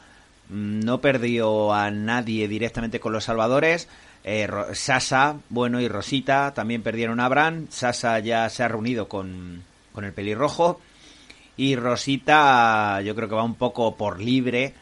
mm, 0.50 0.80
no 0.80 1.00
perdió 1.00 1.74
a 1.74 1.92
nadie 1.92 2.48
directamente 2.48 3.00
con 3.00 3.14
los 3.14 3.26
salvadores. 3.26 3.88
Eh, 4.30 4.46
Sasa, 4.74 5.38
bueno, 5.48 5.80
y 5.80 5.88
Rosita 5.88 6.54
también 6.54 6.84
perdieron 6.84 7.22
a 7.22 7.26
Abraham. 7.28 7.68
Sasa 7.70 8.20
ya 8.20 8.50
se 8.50 8.62
ha 8.62 8.68
reunido 8.68 9.08
con, 9.08 9.64
con 9.94 10.04
el 10.04 10.12
pelirrojo. 10.12 10.82
Y 11.56 11.78
Rosita, 11.78 13.00
yo 13.02 13.16
creo 13.16 13.30
que 13.30 13.36
va 13.36 13.44
un 13.44 13.56
poco 13.56 13.96
por 13.96 14.20
libre, 14.20 14.74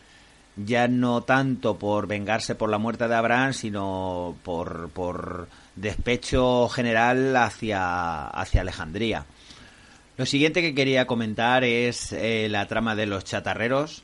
ya 0.56 0.88
no 0.88 1.22
tanto 1.22 1.78
por 1.78 2.08
vengarse 2.08 2.56
por 2.56 2.72
la 2.72 2.80
muerte 2.80 3.08
de 3.08 3.14
Abraham, 3.14 3.54
sino 3.54 4.36
por, 4.44 4.90
por 4.90 5.48
despecho 5.76 6.68
general 6.68 7.36
hacia, 7.36 8.26
hacia 8.26 8.62
Alejandría. 8.62 9.28
Lo 10.18 10.26
siguiente 10.26 10.64
que 10.64 10.74
quería 10.74 11.06
comentar 11.06 11.64
es 11.64 12.14
eh, 12.14 12.48
la 12.50 12.66
trama 12.66 12.96
de 12.96 13.06
los 13.06 13.24
chatarreros. 13.26 14.02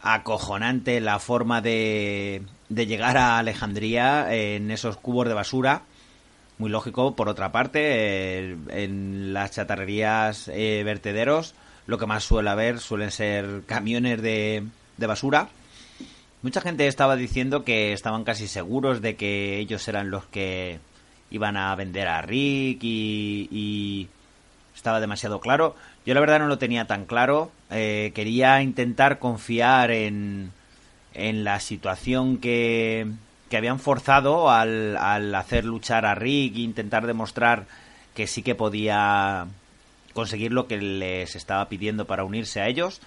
Acojonante 0.00 1.00
la 1.00 1.18
forma 1.18 1.60
de, 1.60 2.42
de 2.68 2.86
llegar 2.86 3.16
a 3.16 3.38
Alejandría 3.38 4.34
en 4.34 4.70
esos 4.70 4.96
cubos 4.96 5.28
de 5.28 5.34
basura. 5.34 5.82
Muy 6.58 6.70
lógico, 6.70 7.14
por 7.14 7.28
otra 7.28 7.52
parte, 7.52 8.56
en 8.68 9.32
las 9.32 9.52
chatarrerías 9.52 10.48
eh, 10.48 10.82
vertederos 10.84 11.54
lo 11.88 11.98
que 11.98 12.06
más 12.06 12.22
suele 12.22 12.50
haber 12.50 12.80
suelen 12.80 13.10
ser 13.10 13.62
camiones 13.66 14.20
de, 14.20 14.62
de 14.98 15.06
basura. 15.06 15.48
Mucha 16.42 16.60
gente 16.60 16.86
estaba 16.86 17.16
diciendo 17.16 17.64
que 17.64 17.92
estaban 17.92 18.24
casi 18.24 18.46
seguros 18.46 19.00
de 19.00 19.16
que 19.16 19.58
ellos 19.58 19.88
eran 19.88 20.10
los 20.10 20.26
que 20.26 20.80
iban 21.30 21.56
a 21.56 21.74
vender 21.74 22.06
a 22.06 22.20
Rick 22.20 22.80
y, 22.82 23.48
y 23.50 24.08
estaba 24.76 25.00
demasiado 25.00 25.40
claro. 25.40 25.76
Yo 26.04 26.12
la 26.12 26.20
verdad 26.20 26.38
no 26.38 26.46
lo 26.46 26.58
tenía 26.58 26.86
tan 26.86 27.06
claro. 27.06 27.50
Eh, 27.70 28.12
quería 28.14 28.60
intentar 28.62 29.18
confiar 29.18 29.90
en, 29.90 30.52
en 31.18 31.44
la 31.44 31.60
situación 31.60 32.38
que, 32.38 33.06
que 33.50 33.56
habían 33.56 33.78
forzado 33.78 34.50
al, 34.50 34.96
al, 34.96 35.34
hacer 35.34 35.64
luchar 35.64 36.06
a 36.06 36.14
Rick 36.14 36.56
e 36.56 36.60
intentar 36.60 37.06
demostrar 37.06 37.66
que 38.14 38.26
sí 38.26 38.42
que 38.42 38.54
podía 38.54 39.46
conseguir 40.14 40.52
lo 40.52 40.66
que 40.66 40.78
les 40.78 41.36
estaba 41.36 41.68
pidiendo 41.68 42.06
para 42.06 42.24
unirse 42.24 42.60
a 42.60 42.68
ellos. 42.68 43.00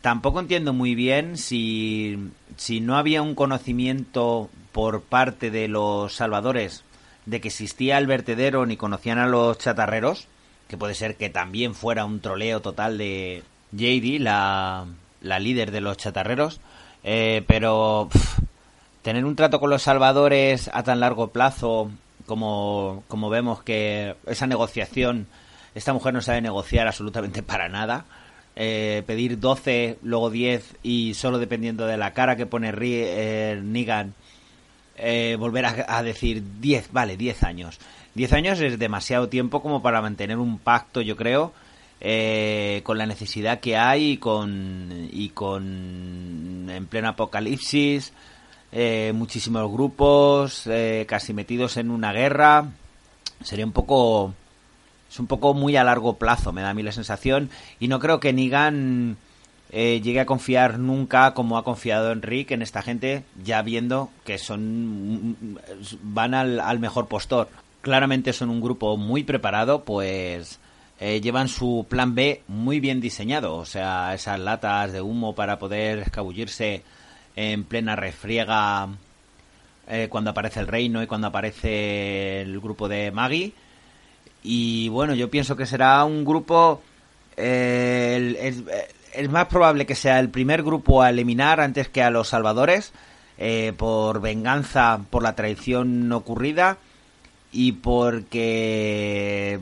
Tampoco 0.00 0.40
entiendo 0.40 0.72
muy 0.72 0.94
bien 0.94 1.38
si, 1.38 2.18
si 2.56 2.80
no 2.80 2.96
había 2.96 3.22
un 3.22 3.34
conocimiento 3.34 4.50
por 4.72 5.02
parte 5.02 5.50
de 5.50 5.68
los 5.68 6.14
salvadores 6.14 6.84
de 7.26 7.40
que 7.40 7.48
existía 7.48 7.96
el 7.98 8.06
vertedero 8.06 8.66
ni 8.66 8.76
conocían 8.76 9.18
a 9.18 9.26
los 9.26 9.56
chatarreros 9.58 10.28
que 10.68 10.76
puede 10.76 10.94
ser 10.94 11.16
que 11.16 11.30
también 11.30 11.74
fuera 11.74 12.04
un 12.04 12.20
troleo 12.20 12.60
total 12.60 12.98
de 12.98 13.42
JD, 13.72 14.20
la, 14.20 14.86
la 15.20 15.38
líder 15.38 15.70
de 15.70 15.80
los 15.80 15.96
chatarreros, 15.96 16.60
eh, 17.04 17.44
pero 17.46 18.08
tener 19.02 19.24
un 19.24 19.36
trato 19.36 19.60
con 19.60 19.70
los 19.70 19.82
salvadores 19.82 20.70
a 20.72 20.82
tan 20.82 21.00
largo 21.00 21.28
plazo 21.28 21.90
como, 22.26 23.04
como 23.08 23.30
vemos 23.30 23.62
que 23.62 24.16
esa 24.26 24.46
negociación, 24.46 25.26
esta 25.74 25.92
mujer 25.92 26.14
no 26.14 26.22
sabe 26.22 26.40
negociar 26.40 26.86
absolutamente 26.86 27.42
para 27.42 27.68
nada. 27.68 28.06
Eh, 28.56 29.02
pedir 29.06 29.40
12, 29.40 29.98
luego 30.02 30.30
10 30.30 30.76
y 30.84 31.14
solo 31.14 31.38
dependiendo 31.38 31.86
de 31.86 31.96
la 31.96 32.12
cara 32.12 32.36
que 32.36 32.46
pone 32.46 32.72
eh, 32.80 33.60
eh, 34.96 35.36
volver 35.40 35.66
a, 35.66 35.84
a, 35.88 36.02
decir 36.04 36.42
10, 36.60 36.92
vale, 36.92 37.16
10 37.16 37.42
años. 37.42 37.80
Diez 38.14 38.32
años 38.32 38.60
es 38.60 38.78
demasiado 38.78 39.28
tiempo 39.28 39.60
como 39.60 39.82
para 39.82 40.00
mantener 40.00 40.38
un 40.38 40.58
pacto, 40.58 41.00
yo 41.00 41.16
creo, 41.16 41.52
eh, 42.06 42.82
con 42.84 42.98
la 42.98 43.06
necesidad 43.06 43.60
que 43.60 43.78
hay 43.78 44.12
y 44.12 44.16
con, 44.18 45.08
y 45.10 45.30
con 45.30 46.68
en 46.68 46.86
pleno 46.86 47.08
apocalipsis, 47.08 48.12
eh, 48.72 49.12
muchísimos 49.14 49.72
grupos 49.72 50.66
eh, 50.66 51.06
casi 51.08 51.32
metidos 51.32 51.78
en 51.78 51.90
una 51.90 52.12
guerra. 52.12 52.66
Sería 53.42 53.64
un 53.64 53.72
poco... 53.72 54.34
Es 55.10 55.18
un 55.18 55.26
poco 55.28 55.54
muy 55.54 55.76
a 55.76 55.84
largo 55.84 56.18
plazo, 56.18 56.52
me 56.52 56.60
da 56.60 56.70
a 56.70 56.74
mí 56.74 56.82
la 56.82 56.92
sensación. 56.92 57.48
Y 57.80 57.88
no 57.88 58.00
creo 58.00 58.20
que 58.20 58.32
Nigan 58.32 59.16
eh, 59.70 60.00
llegue 60.02 60.20
a 60.20 60.26
confiar 60.26 60.78
nunca 60.78 61.34
como 61.34 61.56
ha 61.56 61.64
confiado 61.64 62.12
Enrique 62.12 62.52
en 62.52 62.62
esta 62.62 62.82
gente, 62.82 63.24
ya 63.42 63.62
viendo 63.62 64.10
que 64.24 64.38
son 64.38 65.56
van 66.02 66.34
al, 66.34 66.78
mejor 66.80 67.08
postor. 67.08 67.48
Claramente 67.80 68.32
son 68.32 68.50
un 68.50 68.60
grupo 68.60 68.96
muy 68.96 69.24
preparado, 69.24 69.84
pues 69.84 70.60
eh, 71.00 71.20
llevan 71.20 71.48
su 71.48 71.86
plan 71.88 72.14
B 72.14 72.42
muy 72.48 72.80
bien 72.80 73.00
diseñado, 73.00 73.56
o 73.56 73.64
sea, 73.64 74.14
esas 74.14 74.38
latas 74.38 74.92
de 74.92 75.00
humo 75.00 75.34
para 75.34 75.58
poder 75.58 75.98
escabullirse 76.00 76.82
en 77.36 77.64
plena 77.64 77.96
refriega 77.96 78.88
eh, 79.88 80.08
cuando 80.08 80.30
aparece 80.30 80.60
el 80.60 80.68
reino 80.68 81.02
y 81.02 81.06
cuando 81.06 81.26
aparece 81.26 82.42
el 82.42 82.60
grupo 82.60 82.88
de 82.88 83.10
Maggie. 83.10 83.52
Y 84.42 84.88
bueno, 84.90 85.14
yo 85.14 85.30
pienso 85.30 85.56
que 85.56 85.66
será 85.66 86.04
un 86.04 86.24
grupo... 86.24 86.82
Eh, 87.36 88.54
es 89.14 89.30
más 89.30 89.46
probable 89.46 89.86
que 89.86 89.94
sea 89.94 90.20
el 90.20 90.28
primer 90.28 90.62
grupo 90.62 91.02
a 91.02 91.10
eliminar 91.10 91.60
antes 91.60 91.88
que 91.88 92.02
a 92.02 92.10
los 92.10 92.28
salvadores, 92.28 92.92
eh, 93.38 93.72
por 93.76 94.20
venganza 94.20 95.00
por 95.10 95.22
la 95.22 95.34
traición 95.34 96.10
ocurrida 96.12 96.78
y 97.54 97.70
porque 97.70 99.60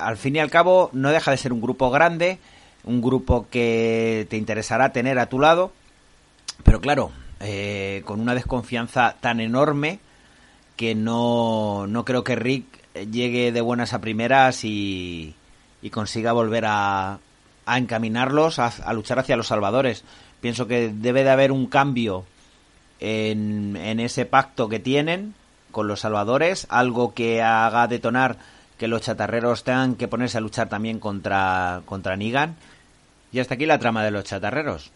al 0.00 0.16
fin 0.16 0.34
y 0.34 0.40
al 0.40 0.50
cabo 0.50 0.90
no 0.92 1.10
deja 1.10 1.30
de 1.30 1.36
ser 1.36 1.52
un 1.52 1.60
grupo 1.60 1.88
grande, 1.88 2.40
un 2.82 3.00
grupo 3.00 3.46
que 3.48 4.26
te 4.28 4.36
interesará 4.36 4.92
tener 4.92 5.20
a 5.20 5.26
tu 5.26 5.38
lado, 5.38 5.72
pero 6.64 6.80
claro, 6.80 7.12
eh, 7.38 8.02
con 8.04 8.20
una 8.20 8.34
desconfianza 8.34 9.14
tan 9.20 9.38
enorme 9.38 10.00
que 10.76 10.96
no, 10.96 11.86
no 11.86 12.04
creo 12.04 12.24
que 12.24 12.34
Rick 12.34 12.64
llegue 13.12 13.52
de 13.52 13.60
buenas 13.60 13.92
a 13.92 14.00
primeras 14.00 14.64
y, 14.64 15.36
consiga 15.92 16.32
volver 16.32 16.64
a, 16.66 17.20
a 17.66 17.78
encaminarlos 17.78 18.58
a, 18.58 18.92
luchar 18.94 19.20
hacia 19.20 19.36
los 19.36 19.46
salvadores. 19.46 20.02
Pienso 20.40 20.66
que 20.66 20.88
debe 20.92 21.22
de 21.22 21.30
haber 21.30 21.52
un 21.52 21.66
cambio 21.66 22.24
en, 22.98 23.76
en 23.76 24.00
ese 24.00 24.26
pacto 24.26 24.68
que 24.68 24.80
tienen 24.80 25.34
con 25.72 25.88
los 25.88 26.00
salvadores, 26.00 26.66
algo 26.70 27.14
que 27.14 27.42
haga 27.42 27.88
detonar 27.88 28.36
que 28.78 28.88
los 28.88 29.02
chatarreros 29.02 29.64
tengan 29.64 29.94
que 29.94 30.08
ponerse 30.08 30.38
a 30.38 30.40
luchar 30.40 30.68
también 30.68 30.98
contra, 30.98 31.82
contra 31.84 32.16
Negan. 32.16 32.56
Y 33.32 33.38
hasta 33.38 33.54
aquí 33.54 33.64
la 33.64 33.78
trama 33.78 34.04
de 34.04 34.10
los 34.10 34.24
chatarreros. 34.24 34.90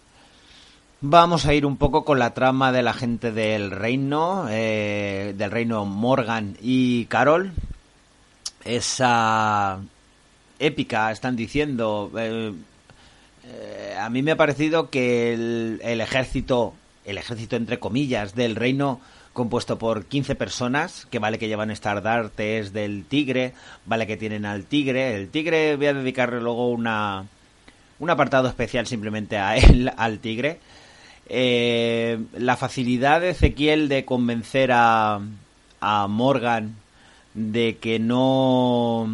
Vamos 1.01 1.47
a 1.47 1.55
ir 1.55 1.65
un 1.65 1.77
poco 1.77 2.05
con 2.05 2.19
la 2.19 2.35
trama 2.35 2.73
de 2.73 2.83
la 2.83 2.95
gente 2.95 3.31
del 3.31 3.71
reino, 3.71 4.47
eh, 4.51 5.35
del 5.37 5.51
reino 5.51 5.85
Morgan 5.85 6.57
y 6.61 7.05
Carol. 7.05 7.53
Esa 8.65 9.79
épica, 10.59 11.13
están 11.13 11.37
diciendo. 11.37 12.11
Eh, 12.19 12.53
eh, 13.45 13.97
a 14.01 14.11
mí 14.11 14.23
me 14.23 14.33
ha 14.33 14.37
parecido 14.37 14.91
que 14.91 15.33
el, 15.33 15.81
el, 15.85 16.01
ejército, 16.01 16.75
el 17.05 17.19
ejército 17.19 17.57
entre 17.57 17.79
comillas, 17.79 18.35
del 18.35 18.57
reino 18.57 19.01
compuesto 19.37 19.79
por 19.79 20.07
15 20.07 20.35
personas, 20.35 21.07
que 21.07 21.21
vale 21.21 21.39
que 21.39 21.47
llevan 21.47 21.71
estandartes 21.71 22.73
del 22.73 23.05
tigre, 23.05 23.53
vale 23.85 24.09
que 24.09 24.17
tienen 24.17 24.45
al 24.45 24.65
tigre. 24.65 25.15
El 25.15 25.29
tigre 25.29 25.77
voy 25.77 25.87
a 25.87 25.95
dedicarle 25.95 26.41
luego 26.41 26.71
una, 26.71 27.25
un 28.01 28.11
apartado 28.11 28.49
especial 28.49 28.87
simplemente 28.89 29.39
a 29.39 29.57
él, 29.57 29.93
al 29.97 30.19
tigre 30.19 30.59
eh, 31.29 32.19
la 32.35 32.57
facilidad 32.57 33.21
de 33.21 33.31
Ezequiel 33.31 33.89
de 33.89 34.05
convencer 34.05 34.71
a, 34.73 35.21
a 35.81 36.07
Morgan 36.07 36.77
de 37.35 37.79
que 37.79 37.99
no 37.99 39.09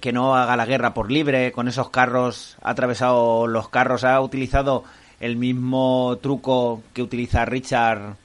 que 0.00 0.12
no 0.12 0.34
haga 0.34 0.56
la 0.56 0.66
guerra 0.66 0.94
por 0.94 1.10
libre 1.10 1.52
con 1.52 1.68
esos 1.68 1.90
carros 1.90 2.56
ha 2.62 2.70
atravesado 2.70 3.46
los 3.46 3.68
carros 3.68 4.04
ha 4.04 4.20
utilizado 4.20 4.84
el 5.20 5.36
mismo 5.36 6.18
truco 6.20 6.82
que 6.94 7.02
utiliza 7.02 7.44
Richard 7.44 8.16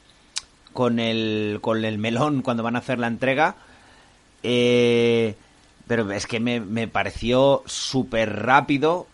con 0.77 0.99
el 0.99 1.57
con 1.59 1.83
el 1.83 1.97
melón 1.97 2.43
cuando 2.43 2.61
van 2.61 2.75
a 2.75 2.79
hacer 2.79 2.99
la 2.99 3.07
entrega 3.07 3.55
eh, 4.43 5.33
pero 5.87 6.11
es 6.11 6.27
que 6.27 6.39
me, 6.39 6.59
me 6.59 6.87
pareció 6.87 7.63
súper 7.65 8.43
rápido 8.43 9.07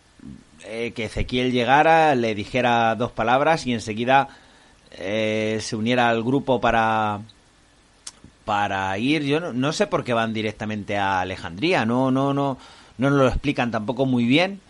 eh, 0.66 0.92
que 0.94 1.04
Ezequiel 1.06 1.52
llegara, 1.52 2.14
le 2.14 2.34
dijera 2.34 2.94
dos 2.96 3.12
palabras 3.12 3.66
y 3.66 3.72
enseguida 3.72 4.28
eh, 4.90 5.56
se 5.62 5.74
uniera 5.74 6.10
al 6.10 6.22
grupo 6.22 6.60
para 6.60 7.22
para 8.44 8.98
ir. 8.98 9.22
Yo 9.22 9.40
no, 9.40 9.72
sé 9.72 9.86
por 9.86 10.04
qué 10.04 10.12
van 10.12 10.34
directamente 10.34 10.98
a 10.98 11.22
Alejandría, 11.22 11.86
no, 11.86 12.10
no, 12.10 12.34
no, 12.34 12.58
no 12.98 13.10
nos 13.10 13.18
lo 13.18 13.28
explican 13.28 13.70
tampoco 13.70 14.04
muy 14.04 14.26
bien. 14.26 14.60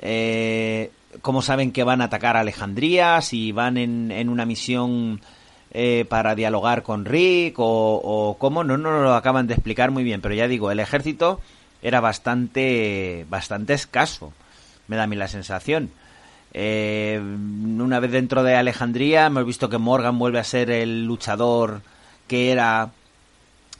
Eh, 0.00 0.90
cómo 1.22 1.40
saben 1.40 1.72
que 1.72 1.82
van 1.82 2.02
a 2.02 2.04
atacar 2.04 2.36
a 2.36 2.40
Alejandría, 2.40 3.22
si 3.22 3.52
van 3.52 3.78
en, 3.78 4.12
en 4.12 4.28
una 4.28 4.44
misión 4.44 5.22
eh, 5.78 6.06
para 6.08 6.34
dialogar 6.34 6.82
con 6.82 7.04
Rick 7.04 7.58
o, 7.58 8.00
o 8.02 8.38
cómo, 8.38 8.64
no 8.64 8.78
nos 8.78 9.02
lo 9.02 9.14
acaban 9.14 9.46
de 9.46 9.52
explicar 9.52 9.90
muy 9.90 10.04
bien, 10.04 10.22
pero 10.22 10.34
ya 10.34 10.48
digo, 10.48 10.70
el 10.70 10.80
ejército 10.80 11.38
era 11.82 12.00
bastante, 12.00 13.26
bastante 13.28 13.74
escaso 13.74 14.32
me 14.88 14.96
da 14.96 15.04
a 15.04 15.06
mí 15.06 15.16
la 15.16 15.28
sensación. 15.28 15.90
Eh, 16.52 17.20
una 17.20 18.00
vez 18.00 18.10
dentro 18.10 18.42
de 18.42 18.56
Alejandría 18.56 19.26
hemos 19.26 19.44
visto 19.44 19.68
que 19.68 19.78
Morgan 19.78 20.18
vuelve 20.18 20.38
a 20.38 20.44
ser 20.44 20.70
el 20.70 21.04
luchador 21.04 21.82
que 22.28 22.50
era 22.50 22.90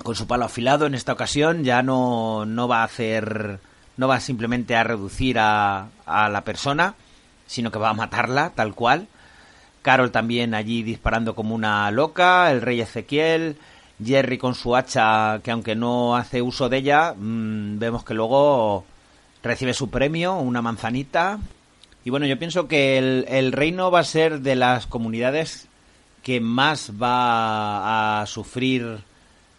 con 0.02 0.14
su 0.14 0.26
palo 0.26 0.44
afilado 0.44 0.84
en 0.84 0.94
esta 0.94 1.14
ocasión 1.14 1.64
ya 1.64 1.82
no, 1.82 2.44
no 2.44 2.68
va 2.68 2.82
a 2.82 2.84
hacer 2.84 3.60
no 3.96 4.08
va 4.08 4.20
simplemente 4.20 4.76
a 4.76 4.84
reducir 4.84 5.38
a, 5.38 5.88
a 6.04 6.28
la 6.28 6.42
persona 6.42 6.96
sino 7.46 7.70
que 7.70 7.78
va 7.78 7.90
a 7.90 7.94
matarla 7.94 8.50
tal 8.54 8.74
cual 8.74 9.08
Carol 9.86 10.10
también 10.10 10.52
allí 10.52 10.82
disparando 10.82 11.36
como 11.36 11.54
una 11.54 11.88
loca 11.92 12.50
el 12.50 12.60
rey 12.60 12.80
Ezequiel 12.80 13.56
Jerry 14.04 14.36
con 14.36 14.56
su 14.56 14.74
hacha 14.74 15.38
que 15.44 15.52
aunque 15.52 15.76
no 15.76 16.16
hace 16.16 16.42
uso 16.42 16.68
de 16.68 16.78
ella 16.78 17.14
mmm, 17.16 17.78
vemos 17.78 18.02
que 18.02 18.12
luego 18.12 18.84
recibe 19.44 19.74
su 19.74 19.90
premio, 19.90 20.34
una 20.34 20.60
manzanita. 20.60 21.38
Y 22.04 22.10
bueno, 22.10 22.26
yo 22.26 22.36
pienso 22.36 22.66
que 22.66 22.98
el, 22.98 23.52
reino 23.52 23.92
va 23.92 24.00
a 24.00 24.04
ser 24.04 24.40
de 24.40 24.56
las 24.56 24.88
comunidades 24.88 25.68
que 26.24 26.40
más 26.40 26.90
va 27.00 28.20
a 28.22 28.26
sufrir 28.26 28.98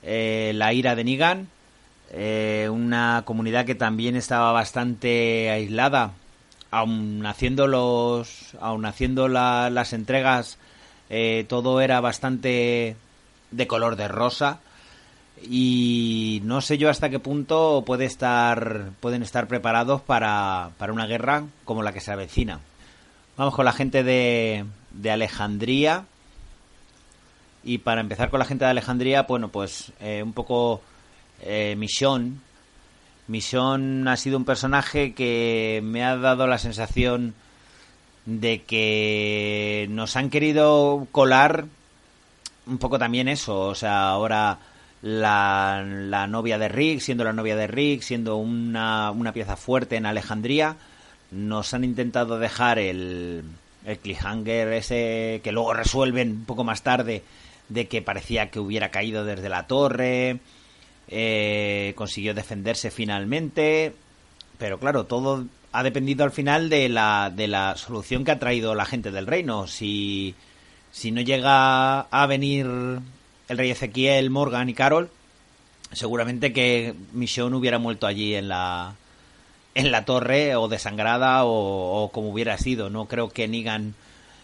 eh, 0.03 0.51
la 0.55 0.73
ira 0.73 0.93
de 0.95 1.05
Nigan. 1.05 1.47
Eh, 2.11 2.67
una 2.69 3.23
comunidad 3.23 3.65
que 3.65 3.75
también 3.75 4.17
estaba 4.17 4.51
bastante 4.51 5.49
aislada, 5.49 6.11
aun 6.71 7.25
haciendo 7.25 7.67
los, 7.67 8.55
aun 8.59 8.85
haciendo 8.85 9.27
las 9.27 9.93
entregas, 9.93 10.57
eh, 11.09 11.45
todo 11.47 11.81
era 11.81 12.01
bastante 12.01 12.95
de 13.51 13.67
color 13.67 13.95
de 13.95 14.07
rosa 14.07 14.59
y 15.41 16.41
no 16.43 16.61
sé 16.61 16.77
yo 16.77 16.89
hasta 16.89 17.09
qué 17.09 17.19
punto 17.19 17.83
puede 17.85 18.05
estar, 18.05 18.89
pueden 18.99 19.23
estar 19.23 19.47
preparados 19.47 20.01
para, 20.01 20.71
para 20.77 20.93
una 20.93 21.05
guerra 21.05 21.45
como 21.63 21.83
la 21.83 21.93
que 21.93 22.01
se 22.01 22.11
avecina. 22.11 22.59
Vamos 23.37 23.53
con 23.53 23.65
la 23.65 23.73
gente 23.73 24.03
de, 24.03 24.65
de 24.91 25.11
Alejandría. 25.11 26.05
Y 27.63 27.79
para 27.79 28.01
empezar 28.01 28.29
con 28.29 28.39
la 28.39 28.45
gente 28.45 28.65
de 28.65 28.71
Alejandría, 28.71 29.23
bueno, 29.23 29.49
pues 29.49 29.91
eh, 29.99 30.23
un 30.23 30.33
poco 30.33 30.81
eh. 31.41 31.75
Misión 33.27 34.07
ha 34.07 34.17
sido 34.17 34.37
un 34.37 34.45
personaje 34.45 35.13
que 35.13 35.81
me 35.83 36.03
ha 36.03 36.15
dado 36.15 36.47
la 36.47 36.57
sensación 36.57 37.33
de 38.25 38.63
que 38.63 39.87
nos 39.89 40.15
han 40.15 40.29
querido 40.29 41.07
colar 41.11 41.65
un 42.65 42.77
poco 42.77 42.99
también 42.99 43.27
eso. 43.27 43.59
O 43.61 43.75
sea, 43.75 44.09
ahora 44.09 44.59
la, 45.01 45.83
la, 45.85 46.27
novia 46.27 46.57
de 46.57 46.67
Rick, 46.67 46.99
siendo 46.99 47.23
la 47.23 47.33
novia 47.33 47.55
de 47.55 47.67
Rick, 47.67 48.01
siendo 48.01 48.37
una, 48.37 49.11
una 49.11 49.33
pieza 49.33 49.55
fuerte 49.55 49.95
en 49.95 50.05
Alejandría. 50.05 50.75
Nos 51.31 51.73
han 51.73 51.83
intentado 51.83 52.39
dejar 52.39 52.79
el, 52.79 53.43
el 53.85 53.97
cliffhanger 53.99 54.73
ese 54.73 55.41
que 55.43 55.51
luego 55.51 55.73
resuelven 55.73 56.31
un 56.31 56.45
poco 56.45 56.63
más 56.63 56.83
tarde 56.83 57.23
de 57.69 57.87
que 57.87 58.01
parecía 58.01 58.49
que 58.49 58.59
hubiera 58.59 58.91
caído 58.91 59.25
desde 59.25 59.49
la 59.49 59.67
torre, 59.67 60.39
eh, 61.07 61.93
consiguió 61.95 62.33
defenderse 62.33 62.91
finalmente, 62.91 63.93
pero 64.57 64.79
claro, 64.79 65.05
todo 65.05 65.45
ha 65.71 65.83
dependido 65.83 66.23
al 66.23 66.31
final 66.31 66.69
de 66.69 66.89
la, 66.89 67.31
de 67.33 67.47
la 67.47 67.75
solución 67.77 68.23
que 68.23 68.31
ha 68.31 68.39
traído 68.39 68.75
la 68.75 68.85
gente 68.85 69.11
del 69.11 69.27
reino. 69.27 69.67
Si, 69.67 70.35
si 70.91 71.11
no 71.11 71.21
llega 71.21 72.01
a 72.01 72.25
venir 72.27 72.65
el 73.47 73.57
rey 73.57 73.71
Ezequiel, 73.71 74.29
Morgan 74.29 74.69
y 74.69 74.73
Carol, 74.73 75.09
seguramente 75.91 76.53
que 76.53 76.93
Michonne 77.13 77.55
hubiera 77.55 77.79
muerto 77.79 78.07
allí 78.07 78.35
en 78.35 78.47
la 78.49 78.95
en 79.77 79.91
la 79.91 80.05
torre 80.05 80.55
o 80.55 80.67
desangrada 80.67 81.41
o, 81.45 82.09
como 82.11 82.31
hubiera 82.31 82.57
sido. 82.57 82.89
No 82.89 83.05
creo 83.05 83.29
que 83.29 83.47
Negan 83.47 83.93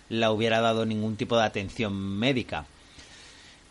la 0.07 0.31
hubiera 0.31 0.61
dado 0.61 0.85
ningún 0.85 1.15
tipo 1.15 1.35
de 1.37 1.43
atención 1.43 1.95
médica. 1.95 2.65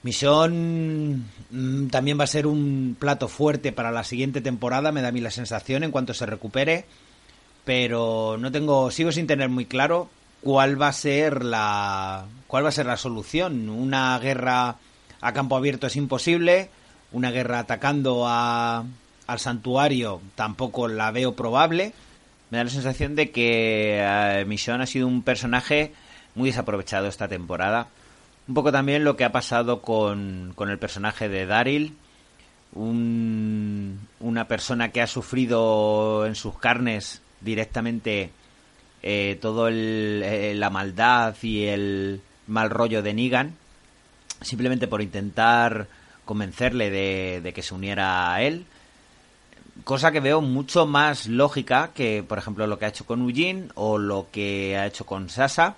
Michonne 0.02 1.22
mm, 1.50 1.88
también 1.88 2.18
va 2.18 2.24
a 2.24 2.28
ser 2.28 2.46
un 2.46 2.96
plato 2.98 3.28
fuerte 3.28 3.72
para 3.72 3.90
la 3.90 4.04
siguiente 4.04 4.40
temporada, 4.40 4.92
me 4.92 5.02
da 5.02 5.08
a 5.08 5.12
mí 5.12 5.20
la 5.20 5.30
sensación, 5.30 5.84
en 5.84 5.90
cuanto 5.90 6.14
se 6.14 6.26
recupere, 6.26 6.86
pero 7.64 8.36
no 8.38 8.50
tengo, 8.50 8.90
sigo 8.90 9.12
sin 9.12 9.26
tener 9.26 9.48
muy 9.48 9.66
claro 9.66 10.08
cuál 10.42 10.80
va 10.80 10.88
a 10.88 10.92
ser 10.92 11.44
la, 11.44 12.26
cuál 12.46 12.64
va 12.64 12.70
a 12.70 12.72
ser 12.72 12.86
la 12.86 12.96
solución. 12.96 13.68
Una 13.68 14.18
guerra 14.18 14.76
a 15.20 15.32
campo 15.32 15.56
abierto 15.56 15.86
es 15.86 15.96
imposible, 15.96 16.68
una 17.12 17.30
guerra 17.30 17.60
atacando 17.60 18.24
a, 18.26 18.84
al 19.26 19.38
santuario 19.38 20.20
tampoco 20.34 20.88
la 20.88 21.10
veo 21.12 21.34
probable. 21.34 21.92
Me 22.50 22.58
da 22.58 22.64
la 22.64 22.70
sensación 22.70 23.14
de 23.14 23.30
que 23.30 23.98
eh, 23.98 24.44
ha 24.68 24.86
sido 24.86 25.06
un 25.06 25.22
personaje 25.22 25.92
muy 26.34 26.50
desaprovechado 26.50 27.06
esta 27.06 27.28
temporada. 27.28 27.88
Un 28.52 28.54
poco 28.54 28.70
también 28.70 29.02
lo 29.02 29.16
que 29.16 29.24
ha 29.24 29.32
pasado 29.32 29.80
con, 29.80 30.52
con 30.54 30.68
el 30.68 30.78
personaje 30.78 31.30
de 31.30 31.46
Daryl, 31.46 31.96
un, 32.74 33.98
una 34.20 34.46
persona 34.46 34.90
que 34.90 35.00
ha 35.00 35.06
sufrido 35.06 36.26
en 36.26 36.34
sus 36.34 36.58
carnes 36.58 37.22
directamente 37.40 38.30
eh, 39.02 39.38
todo 39.40 39.68
eh, 39.70 40.52
la 40.54 40.68
maldad 40.68 41.34
y 41.40 41.64
el 41.64 42.20
mal 42.46 42.68
rollo 42.68 43.00
de 43.00 43.14
Negan, 43.14 43.54
simplemente 44.42 44.86
por 44.86 45.00
intentar 45.00 45.86
convencerle 46.26 46.90
de, 46.90 47.40
de 47.42 47.52
que 47.54 47.62
se 47.62 47.72
uniera 47.72 48.34
a 48.34 48.42
él. 48.42 48.66
Cosa 49.82 50.12
que 50.12 50.20
veo 50.20 50.42
mucho 50.42 50.84
más 50.84 51.26
lógica 51.26 51.92
que, 51.94 52.22
por 52.22 52.36
ejemplo, 52.36 52.66
lo 52.66 52.78
que 52.78 52.84
ha 52.84 52.88
hecho 52.88 53.06
con 53.06 53.22
Eugene 53.22 53.68
o 53.76 53.96
lo 53.96 54.26
que 54.30 54.76
ha 54.76 54.86
hecho 54.86 55.06
con 55.06 55.30
Sasa, 55.30 55.76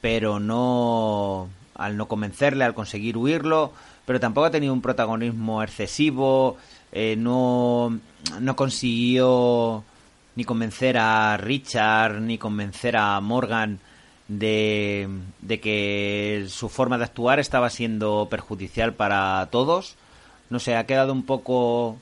pero 0.00 0.40
no 0.40 1.50
al 1.76 1.96
no 1.96 2.08
convencerle, 2.08 2.64
al 2.64 2.74
conseguir 2.74 3.16
huirlo, 3.16 3.72
pero 4.04 4.20
tampoco 4.20 4.46
ha 4.46 4.50
tenido 4.50 4.72
un 4.72 4.82
protagonismo 4.82 5.62
excesivo, 5.62 6.56
eh, 6.92 7.16
no, 7.18 7.98
no 8.40 8.56
consiguió 8.56 9.84
ni 10.36 10.44
convencer 10.44 10.98
a 10.98 11.36
Richard, 11.36 12.20
ni 12.20 12.38
convencer 12.38 12.96
a 12.96 13.20
Morgan 13.20 13.80
de, 14.28 15.08
de 15.40 15.60
que 15.60 16.46
su 16.48 16.68
forma 16.68 16.98
de 16.98 17.04
actuar 17.04 17.38
estaba 17.38 17.70
siendo 17.70 18.28
perjudicial 18.30 18.94
para 18.94 19.48
todos. 19.50 19.96
No 20.50 20.60
sé, 20.60 20.76
ha 20.76 20.86
quedado 20.86 21.12
un 21.12 21.24
poco 21.24 21.96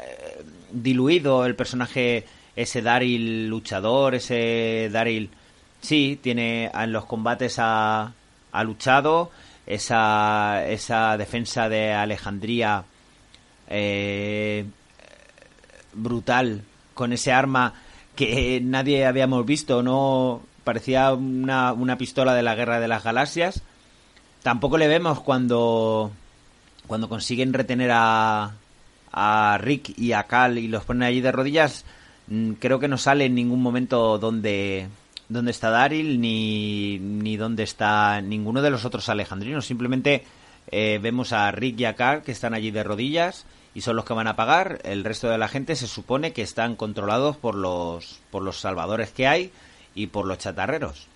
eh, 0.00 0.44
diluido 0.72 1.46
el 1.46 1.54
personaje, 1.54 2.26
ese 2.56 2.82
Daryl 2.82 3.48
luchador, 3.48 4.14
ese 4.14 4.90
Daryl... 4.92 5.30
Sí, 5.80 6.18
tiene 6.20 6.72
en 6.74 6.92
los 6.92 7.04
combates 7.04 7.56
ha, 7.58 8.12
ha 8.52 8.64
luchado, 8.64 9.30
esa, 9.66 10.66
esa 10.66 11.16
defensa 11.16 11.68
de 11.68 11.92
Alejandría 11.92 12.84
eh, 13.68 14.64
brutal 15.92 16.62
con 16.94 17.12
ese 17.12 17.32
arma 17.32 17.74
que 18.16 18.60
nadie 18.62 19.06
habíamos 19.06 19.44
visto, 19.44 19.82
no 19.82 20.42
parecía 20.64 21.12
una, 21.12 21.72
una 21.72 21.98
pistola 21.98 22.34
de 22.34 22.42
la 22.42 22.54
guerra 22.54 22.80
de 22.80 22.88
las 22.88 23.04
galaxias. 23.04 23.62
Tampoco 24.42 24.78
le 24.78 24.88
vemos 24.88 25.20
cuando 25.20 26.10
cuando 26.88 27.08
consiguen 27.08 27.52
retener 27.52 27.90
a, 27.92 28.54
a 29.12 29.58
Rick 29.60 29.96
y 29.96 30.12
a 30.12 30.24
Cal 30.24 30.58
y 30.58 30.66
los 30.66 30.84
ponen 30.84 31.04
allí 31.04 31.20
de 31.20 31.30
rodillas, 31.30 31.84
mm, 32.26 32.52
creo 32.52 32.80
que 32.80 32.88
no 32.88 32.98
sale 32.98 33.26
en 33.26 33.34
ningún 33.36 33.62
momento 33.62 34.18
donde, 34.18 34.88
donde 35.28 35.50
está 35.50 35.70
Daryl 35.70 36.20
ni, 36.20 36.98
ni 36.98 37.36
dónde 37.36 37.62
está 37.62 38.20
ninguno 38.20 38.62
de 38.62 38.70
los 38.70 38.84
otros 38.84 39.08
alejandrinos. 39.08 39.66
Simplemente 39.66 40.24
eh, 40.70 40.98
vemos 41.02 41.32
a 41.32 41.50
Rick 41.50 41.80
y 41.80 41.84
a 41.84 41.94
Cal 41.94 42.22
que 42.22 42.32
están 42.32 42.54
allí 42.54 42.70
de 42.70 42.84
rodillas 42.84 43.44
y 43.74 43.82
son 43.82 43.96
los 43.96 44.04
que 44.04 44.14
van 44.14 44.26
a 44.26 44.36
pagar. 44.36 44.80
El 44.84 45.04
resto 45.04 45.28
de 45.28 45.38
la 45.38 45.48
gente 45.48 45.76
se 45.76 45.86
supone 45.86 46.32
que 46.32 46.42
están 46.42 46.76
controlados 46.76 47.36
por 47.36 47.54
los, 47.54 48.20
por 48.30 48.42
los 48.42 48.60
salvadores 48.60 49.10
que 49.10 49.26
hay 49.26 49.52
y 49.94 50.08
por 50.08 50.26
los 50.26 50.38
chatarreros. 50.38 51.06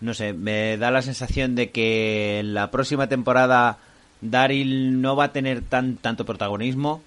No 0.00 0.12
sé, 0.12 0.32
me 0.34 0.76
da 0.76 0.90
la 0.90 1.02
sensación 1.02 1.54
de 1.54 1.70
que 1.70 2.40
en 2.40 2.52
la 2.52 2.70
próxima 2.70 3.08
temporada 3.08 3.78
Daryl 4.20 5.00
no 5.00 5.16
va 5.16 5.24
a 5.24 5.32
tener 5.32 5.62
tan, 5.62 5.96
tanto 5.96 6.26
protagonismo 6.26 7.02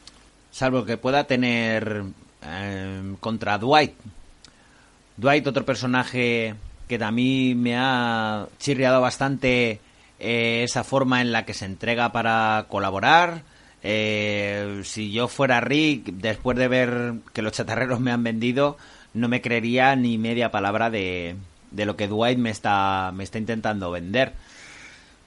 salvo 0.51 0.85
que 0.85 0.97
pueda 0.97 1.25
tener 1.25 2.03
eh, 2.41 3.15
contra 3.19 3.57
Dwight. 3.57 3.93
Dwight, 5.19 5.47
otro 5.47 5.65
personaje 5.65 6.55
que 6.87 6.97
mí 7.11 7.53
me 7.53 7.75
ha 7.77 8.47
chirriado 8.57 9.01
bastante 9.01 9.81
eh, 10.17 10.63
esa 10.63 10.85
forma 10.85 11.19
en 11.19 11.33
la 11.33 11.45
que 11.45 11.53
se 11.53 11.65
entrega 11.65 12.13
para 12.13 12.67
colaborar. 12.69 13.43
Eh, 13.83 14.81
si 14.85 15.11
yo 15.11 15.27
fuera 15.27 15.59
Rick, 15.59 16.05
después 16.13 16.57
de 16.57 16.69
ver 16.69 17.13
que 17.33 17.41
los 17.41 17.51
chatarreros 17.51 17.99
me 17.99 18.11
han 18.11 18.23
vendido, 18.23 18.77
no 19.13 19.27
me 19.27 19.41
creería 19.41 19.93
ni 19.97 20.17
media 20.17 20.51
palabra 20.51 20.89
de, 20.89 21.35
de 21.71 21.85
lo 21.85 21.97
que 21.97 22.07
Dwight 22.07 22.39
me 22.39 22.49
está, 22.49 23.11
me 23.13 23.25
está 23.25 23.39
intentando 23.39 23.91
vender. 23.91 24.33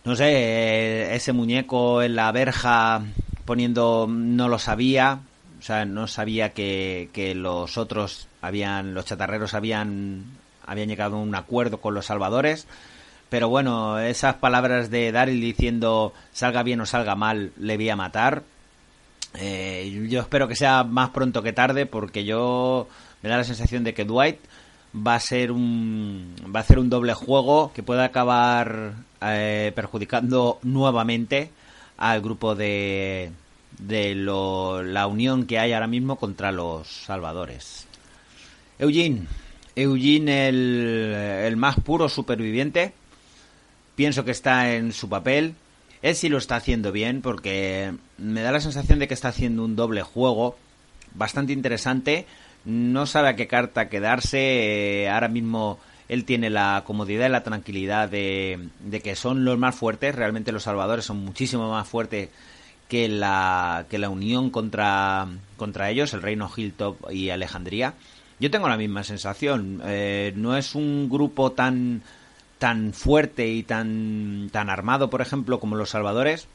No 0.05 0.16
sé, 0.16 1.14
ese 1.14 1.33
muñeco 1.35 2.02
en 2.02 2.16
la 2.16 2.33
verja 2.33 3.02
poniendo 3.44 4.07
no 4.09 4.48
lo 4.48 4.59
sabía, 4.59 5.20
o 5.62 5.64
sea, 5.64 5.85
no 5.85 6.09
sabía 6.09 6.53
que, 6.53 7.09
que 7.12 7.37
los 7.37 7.79
otros 7.79 8.27
habían, 8.40 8.94
los 8.94 9.05
chatarreros 9.05 9.55
habían, 9.55 10.25
habían 10.66 10.88
llegado 10.88 11.14
a 11.14 11.20
un 11.20 11.37
acuerdo 11.37 11.81
con 11.81 11.94
los 11.94 12.07
salvadores. 12.07 12.66
Pero 13.29 13.48
bueno, 13.48 14.01
esas 14.01 14.35
palabras 14.35 14.90
de 14.90 15.12
Daryl 15.12 15.40
diciendo 15.40 16.14
salga 16.33 16.64
bien 16.64 16.81
o 16.81 16.87
salga 16.87 17.14
mal, 17.14 17.53
le 17.61 17.77
voy 17.77 17.90
a 17.90 17.94
matar. 17.94 18.42
Eh, 19.35 20.05
yo 20.11 20.22
espero 20.22 20.48
que 20.48 20.57
sea 20.57 20.83
más 20.83 21.11
pronto 21.11 21.44
que 21.44 21.53
tarde 21.53 21.87
porque 21.87 22.25
yo 22.25 22.88
me 23.22 23.29
da 23.29 23.37
la 23.37 23.44
sensación 23.44 23.85
de 23.85 23.94
que 23.94 24.05
Dwight 24.05 24.40
va 24.94 25.14
a 25.14 25.20
ser 25.20 25.53
un 25.53 26.35
va 26.55 26.59
a 26.59 26.62
hacer 26.64 26.81
un 26.81 26.90
doble 26.90 27.14
juego 27.14 27.72
que 27.72 27.85
puede 27.85 28.03
acabar 28.03 28.94
eh, 29.20 29.70
perjudicando 29.77 30.59
nuevamente 30.62 31.53
al 31.98 32.20
grupo 32.20 32.57
de, 32.57 33.31
de 33.78 34.14
lo, 34.14 34.82
la 34.82 35.06
unión 35.06 35.46
que 35.46 35.58
hay 35.58 35.72
ahora 35.72 35.87
mismo 35.87 36.16
contra 36.16 36.52
los 36.52 36.88
salvadores. 36.88 37.87
Eugene, 38.78 39.26
Eugene 39.76 40.48
el, 40.48 41.14
el 41.44 41.56
más 41.56 41.76
puro 41.80 42.08
superviviente, 42.08 42.92
pienso 43.94 44.24
que 44.24 44.30
está 44.30 44.74
en 44.74 44.92
su 44.92 45.08
papel. 45.08 45.54
Él 46.02 46.16
sí 46.16 46.28
lo 46.28 46.38
está 46.38 46.56
haciendo 46.56 46.90
bien 46.90 47.22
porque 47.22 47.94
me 48.18 48.42
da 48.42 48.52
la 48.52 48.61
sensación 48.61 48.98
de 48.98 49.08
que 49.08 49.14
está 49.14 49.28
haciendo 49.28 49.64
un 49.64 49.76
doble 49.76 50.02
juego 50.02 50.56
bastante 51.14 51.52
interesante. 51.52 52.26
No 52.64 53.06
sabe 53.06 53.28
a 53.28 53.37
qué 53.37 53.46
carta 53.46 53.88
quedarse. 53.88 55.04
Eh, 55.04 55.08
ahora 55.08 55.28
mismo 55.28 55.78
él 56.12 56.26
tiene 56.26 56.50
la 56.50 56.82
comodidad 56.87 57.26
y 57.26 57.30
la 57.30 57.42
tranquilidad 57.42 58.08
de, 58.08 58.68
que 59.02 59.16
son 59.16 59.46
los 59.46 59.58
más 59.58 59.74
fuertes, 59.74 60.14
realmente 60.14 60.52
los 60.52 60.64
salvadores 60.64 61.06
son 61.06 61.24
muchísimo 61.24 61.70
más 61.70 61.88
fuertes 61.88 62.28
que 62.92 63.09
la, 63.09 63.87
que 63.88 63.96
la 63.96 64.11
unión 64.11 64.50
contra, 64.50 65.26
contra 65.57 65.88
ellos, 65.88 66.12
el 66.12 66.20
reino 66.20 66.50
Hilltop 66.55 67.11
y 67.11 67.31
Alejandría. 67.31 67.94
Yo 68.38 68.50
tengo 68.50 68.68
la 68.68 68.76
misma 68.76 69.02
sensación, 69.02 69.81
eh, 69.87 70.35
no 70.37 70.59
es 70.59 70.74
un 70.74 71.09
grupo 71.09 71.52
tan 71.52 72.02
tan 72.59 72.92
fuerte 72.92 73.48
y 73.48 73.62
tan 73.62 74.50
tan 74.52 74.68
armado, 74.68 75.09
por 75.09 75.22
ejemplo, 75.22 75.59
como 75.59 75.74
los 75.76 75.88
salvadores. 75.88 76.48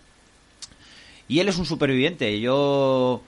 Y 1.28 1.40
él 1.40 1.50
es 1.50 1.58
un 1.58 1.66
superviviente. 1.66 2.40
Yo 2.40 3.24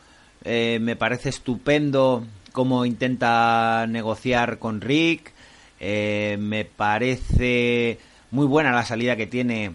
eh, 0.45 0.77
me 0.79 0.95
parece 0.95 1.29
estupendo 1.29 2.27
cómo 2.51 2.85
intenta 2.85 3.87
negociar 3.89 4.59
con 4.59 4.81
Rick, 4.81 5.33
eh, 5.79 6.37
me 6.39 6.63
parece 6.63 7.97
muy 8.29 8.45
buena 8.45 8.71
la 8.71 8.85
salida 8.85 9.15
que 9.15 9.25
tiene. 9.25 9.71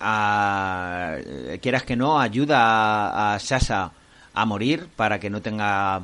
A, 0.00 1.16
quieras 1.62 1.84
que 1.84 1.96
no, 1.96 2.20
ayuda 2.20 3.34
a, 3.34 3.38
Sasha 3.38 3.92
a 4.34 4.44
morir 4.44 4.88
para 4.96 5.20
que 5.20 5.30
no 5.30 5.40
tenga 5.40 6.02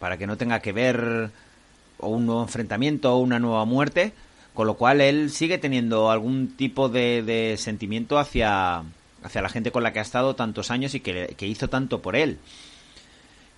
para 0.00 0.16
que 0.16 0.26
no 0.26 0.36
tenga 0.36 0.60
que 0.60 0.72
ver 0.72 1.30
un 1.98 2.26
nuevo 2.26 2.42
enfrentamiento 2.42 3.14
o 3.14 3.18
una 3.18 3.38
nueva 3.38 3.64
muerte, 3.64 4.12
con 4.54 4.66
lo 4.66 4.74
cual 4.74 5.00
él 5.00 5.30
sigue 5.30 5.58
teniendo 5.58 6.10
algún 6.10 6.56
tipo 6.56 6.88
de, 6.88 7.56
sentimiento 7.58 8.18
hacia, 8.18 8.84
hacia 9.22 9.42
la 9.42 9.48
gente 9.48 9.72
con 9.72 9.82
la 9.82 9.92
que 9.92 9.98
ha 9.98 10.02
estado 10.02 10.36
tantos 10.36 10.70
años 10.70 10.94
y 10.94 11.00
que, 11.00 11.34
hizo 11.40 11.68
tanto 11.68 12.00
por 12.00 12.14
él. 12.16 12.38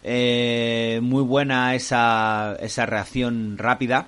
Eh, 0.03 0.99
muy 1.03 1.23
buena 1.23 1.75
esa, 1.75 2.57
esa 2.61 2.87
reacción 2.87 3.59
rápida 3.59 4.07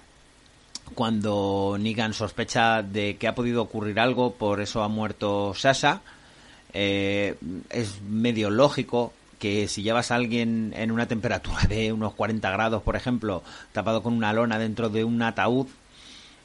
cuando 0.94 1.76
Negan 1.78 2.14
sospecha 2.14 2.82
de 2.82 3.16
que 3.16 3.28
ha 3.28 3.34
podido 3.34 3.62
ocurrir 3.62 3.98
algo, 4.00 4.34
por 4.34 4.60
eso 4.60 4.82
ha 4.82 4.88
muerto 4.88 5.54
Sasha. 5.54 6.00
Eh, 6.72 7.36
es 7.70 8.00
medio 8.02 8.50
lógico 8.50 9.12
que 9.38 9.68
si 9.68 9.82
llevas 9.82 10.10
a 10.10 10.14
alguien 10.14 10.72
en 10.76 10.90
una 10.90 11.06
temperatura 11.06 11.62
de 11.68 11.92
unos 11.92 12.14
40 12.14 12.50
grados, 12.50 12.82
por 12.82 12.96
ejemplo, 12.96 13.42
tapado 13.72 14.02
con 14.02 14.14
una 14.14 14.32
lona 14.32 14.58
dentro 14.58 14.88
de 14.88 15.04
un 15.04 15.20
ataúd, 15.22 15.66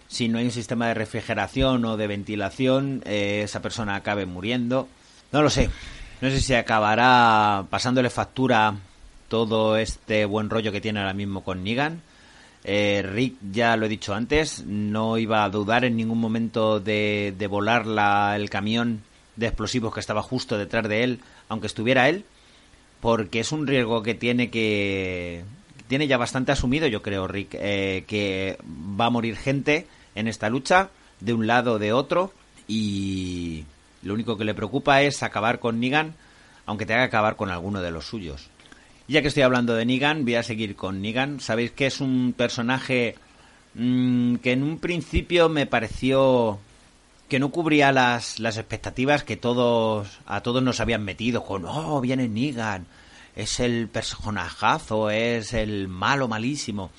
si 0.07 0.29
no 0.29 0.39
hay 0.39 0.45
un 0.45 0.51
sistema 0.51 0.87
de 0.87 0.93
refrigeración 0.93 1.85
o 1.85 1.97
de 1.97 2.07
ventilación, 2.07 3.03
eh, 3.05 3.41
esa 3.43 3.61
persona 3.61 3.95
acabe 3.95 4.25
muriendo. 4.25 4.87
No 5.31 5.41
lo 5.41 5.49
sé. 5.49 5.69
No 6.21 6.29
sé 6.29 6.39
si 6.41 6.53
acabará 6.53 7.65
pasándole 7.69 8.09
factura 8.09 8.75
todo 9.27 9.77
este 9.77 10.25
buen 10.25 10.49
rollo 10.49 10.71
que 10.71 10.81
tiene 10.81 10.99
ahora 10.99 11.13
mismo 11.13 11.43
con 11.43 11.63
Negan 11.63 12.01
Eh, 12.63 13.01
Rick, 13.03 13.35
ya 13.51 13.77
lo 13.77 13.85
he 13.85 13.89
dicho 13.89 14.13
antes, 14.13 14.65
no 14.65 15.17
iba 15.17 15.43
a 15.43 15.49
dudar 15.49 15.85
en 15.85 15.95
ningún 15.95 16.19
momento 16.19 16.79
de, 16.79 17.47
volar 17.49 17.85
la, 17.85 18.35
el 18.35 18.49
camión 18.49 19.03
de 19.35 19.47
explosivos 19.47 19.93
que 19.93 19.99
estaba 19.99 20.21
justo 20.21 20.57
detrás 20.57 20.87
de 20.89 21.03
él, 21.03 21.19
aunque 21.47 21.67
estuviera 21.67 22.09
él, 22.09 22.25
porque 22.99 23.39
es 23.39 23.51
un 23.51 23.67
riesgo 23.67 24.03
que 24.03 24.15
tiene 24.15 24.49
que 24.49 25.45
tiene 25.87 26.07
ya 26.07 26.17
bastante 26.17 26.51
asumido, 26.51 26.87
yo 26.87 27.01
creo, 27.01 27.27
Rick, 27.27 27.53
eh, 27.53 28.03
que 28.07 28.57
va 28.65 29.05
a 29.05 29.09
morir 29.09 29.37
gente 29.37 29.87
en 30.15 30.27
esta 30.27 30.49
lucha, 30.49 30.89
de 31.21 31.33
un 31.33 31.47
lado 31.47 31.73
o 31.73 31.79
de 31.79 31.93
otro, 31.93 32.33
y 32.67 33.63
lo 34.03 34.13
único 34.13 34.37
que 34.37 34.43
le 34.43 34.53
preocupa 34.53 35.01
es 35.01 35.23
acabar 35.23 35.59
con 35.59 35.79
Negan, 35.79 36.15
aunque 36.65 36.85
tenga 36.85 37.01
que 37.01 37.05
acabar 37.05 37.37
con 37.37 37.49
alguno 37.49 37.81
de 37.81 37.91
los 37.91 38.05
suyos. 38.05 38.49
Ya 39.07 39.21
que 39.21 39.29
estoy 39.29 39.43
hablando 39.43 39.73
de 39.73 39.85
Negan, 39.85 40.25
voy 40.25 40.35
a 40.35 40.43
seguir 40.43 40.75
con 40.75 41.01
Negan. 41.01 41.39
Sabéis 41.39 41.71
que 41.71 41.87
es 41.87 42.01
un 42.01 42.33
personaje 42.35 43.15
mmm, 43.73 44.35
que 44.35 44.51
en 44.51 44.63
un 44.63 44.79
principio 44.79 45.47
me 45.47 45.65
pareció 45.65 46.59
que 47.29 47.39
no 47.39 47.49
cubría 47.49 47.91
las, 47.91 48.39
las 48.39 48.57
expectativas 48.57 49.23
que 49.23 49.37
todos 49.37 50.19
a 50.25 50.41
todos 50.41 50.61
nos 50.61 50.81
habían 50.81 51.03
metido. 51.03 51.43
Con 51.45 51.63
oh 51.65 52.01
viene 52.01 52.27
Negan. 52.27 52.85
Es 53.35 53.59
el 53.59 53.87
personajazo 53.87 55.09
es 55.09 55.53
el 55.53 55.87
malo 55.87 56.27
malísimo 56.27 56.89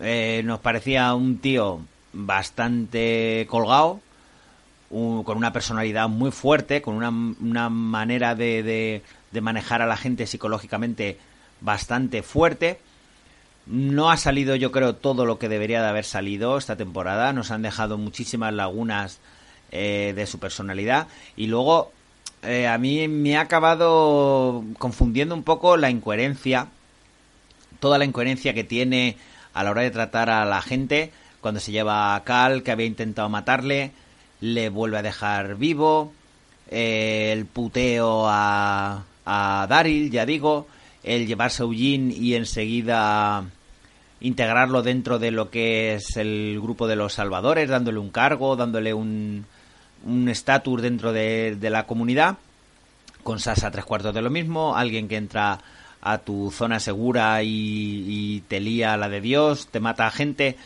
eh, 0.00 0.42
nos 0.44 0.60
parecía 0.60 1.14
un 1.14 1.38
tío 1.38 1.80
bastante 2.12 3.46
colgado 3.48 4.00
con 4.88 5.36
una 5.36 5.52
personalidad 5.52 6.08
muy 6.08 6.30
fuerte 6.30 6.80
con 6.80 6.94
una, 6.94 7.10
una 7.10 7.68
manera 7.68 8.36
de, 8.36 8.62
de, 8.62 9.02
de 9.32 9.40
manejar 9.40 9.82
a 9.82 9.86
la 9.86 9.96
gente 9.96 10.26
psicológicamente 10.26 11.18
bastante 11.64 12.22
fuerte. 12.22 12.78
No 13.66 14.10
ha 14.10 14.16
salido 14.18 14.54
yo 14.54 14.70
creo 14.70 14.94
todo 14.94 15.24
lo 15.24 15.38
que 15.38 15.48
debería 15.48 15.80
de 15.82 15.88
haber 15.88 16.04
salido 16.04 16.58
esta 16.58 16.76
temporada. 16.76 17.32
Nos 17.32 17.50
han 17.50 17.62
dejado 17.62 17.98
muchísimas 17.98 18.52
lagunas 18.52 19.18
eh, 19.72 20.12
de 20.14 20.26
su 20.26 20.38
personalidad. 20.38 21.08
Y 21.36 21.46
luego, 21.46 21.90
eh, 22.42 22.68
a 22.68 22.76
mí 22.78 23.08
me 23.08 23.36
ha 23.36 23.40
acabado 23.40 24.62
confundiendo 24.78 25.34
un 25.34 25.42
poco 25.42 25.76
la 25.78 25.90
incoherencia, 25.90 26.68
toda 27.80 27.98
la 27.98 28.04
incoherencia 28.04 28.52
que 28.52 28.64
tiene 28.64 29.16
a 29.54 29.64
la 29.64 29.70
hora 29.70 29.82
de 29.82 29.90
tratar 29.90 30.28
a 30.28 30.44
la 30.44 30.60
gente, 30.60 31.10
cuando 31.40 31.60
se 31.60 31.72
lleva 31.72 32.14
a 32.14 32.24
Cal, 32.24 32.62
que 32.62 32.72
había 32.72 32.86
intentado 32.86 33.28
matarle, 33.28 33.92
le 34.40 34.68
vuelve 34.68 34.98
a 34.98 35.02
dejar 35.02 35.56
vivo, 35.56 36.12
eh, 36.70 37.30
el 37.32 37.46
puteo 37.46 38.26
a, 38.28 39.04
a 39.24 39.66
Daryl, 39.68 40.10
ya 40.10 40.26
digo, 40.26 40.66
el 41.04 41.26
llevarse 41.26 41.62
a 41.62 41.66
Eugene 41.66 42.12
y 42.14 42.34
enseguida 42.34 43.44
integrarlo 44.20 44.82
dentro 44.82 45.18
de 45.18 45.30
lo 45.30 45.50
que 45.50 45.94
es 45.94 46.16
el 46.16 46.58
grupo 46.60 46.88
de 46.88 46.96
los 46.96 47.12
salvadores, 47.12 47.68
dándole 47.68 47.98
un 47.98 48.10
cargo, 48.10 48.56
dándole 48.56 48.94
un, 48.94 49.46
estatus 50.28 50.82
dentro 50.82 51.12
de, 51.12 51.56
la 51.60 51.86
comunidad. 51.86 52.38
Con 53.22 53.38
Sasa 53.38 53.70
tres 53.70 53.84
cuartos 53.84 54.14
de 54.14 54.22
lo 54.22 54.30
mismo, 54.30 54.76
alguien 54.76 55.08
que 55.08 55.16
entra 55.16 55.58
a 56.02 56.18
tu 56.18 56.50
zona 56.50 56.80
segura 56.80 57.42
y, 57.42 57.48
y 57.48 58.40
te 58.48 58.60
lía 58.60 58.96
la 58.96 59.08
de 59.08 59.20
Dios, 59.20 59.68
te 59.68 59.80
mata 59.80 60.06
a 60.06 60.10
gente. 60.10 60.56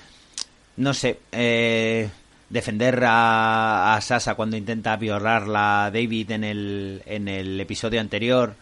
No 0.77 0.94
sé, 0.94 1.20
eh, 1.33 2.11
defender 2.51 3.05
a, 3.05 3.94
a, 3.94 4.01
Sasa 4.01 4.35
cuando 4.35 4.57
intenta 4.57 4.96
violarla 4.96 5.87
a 5.87 5.90
David 5.90 6.33
en 6.33 6.44
el, 6.44 7.03
en 7.07 7.29
el 7.29 7.61
episodio 7.61 8.01
anterior 8.01 8.55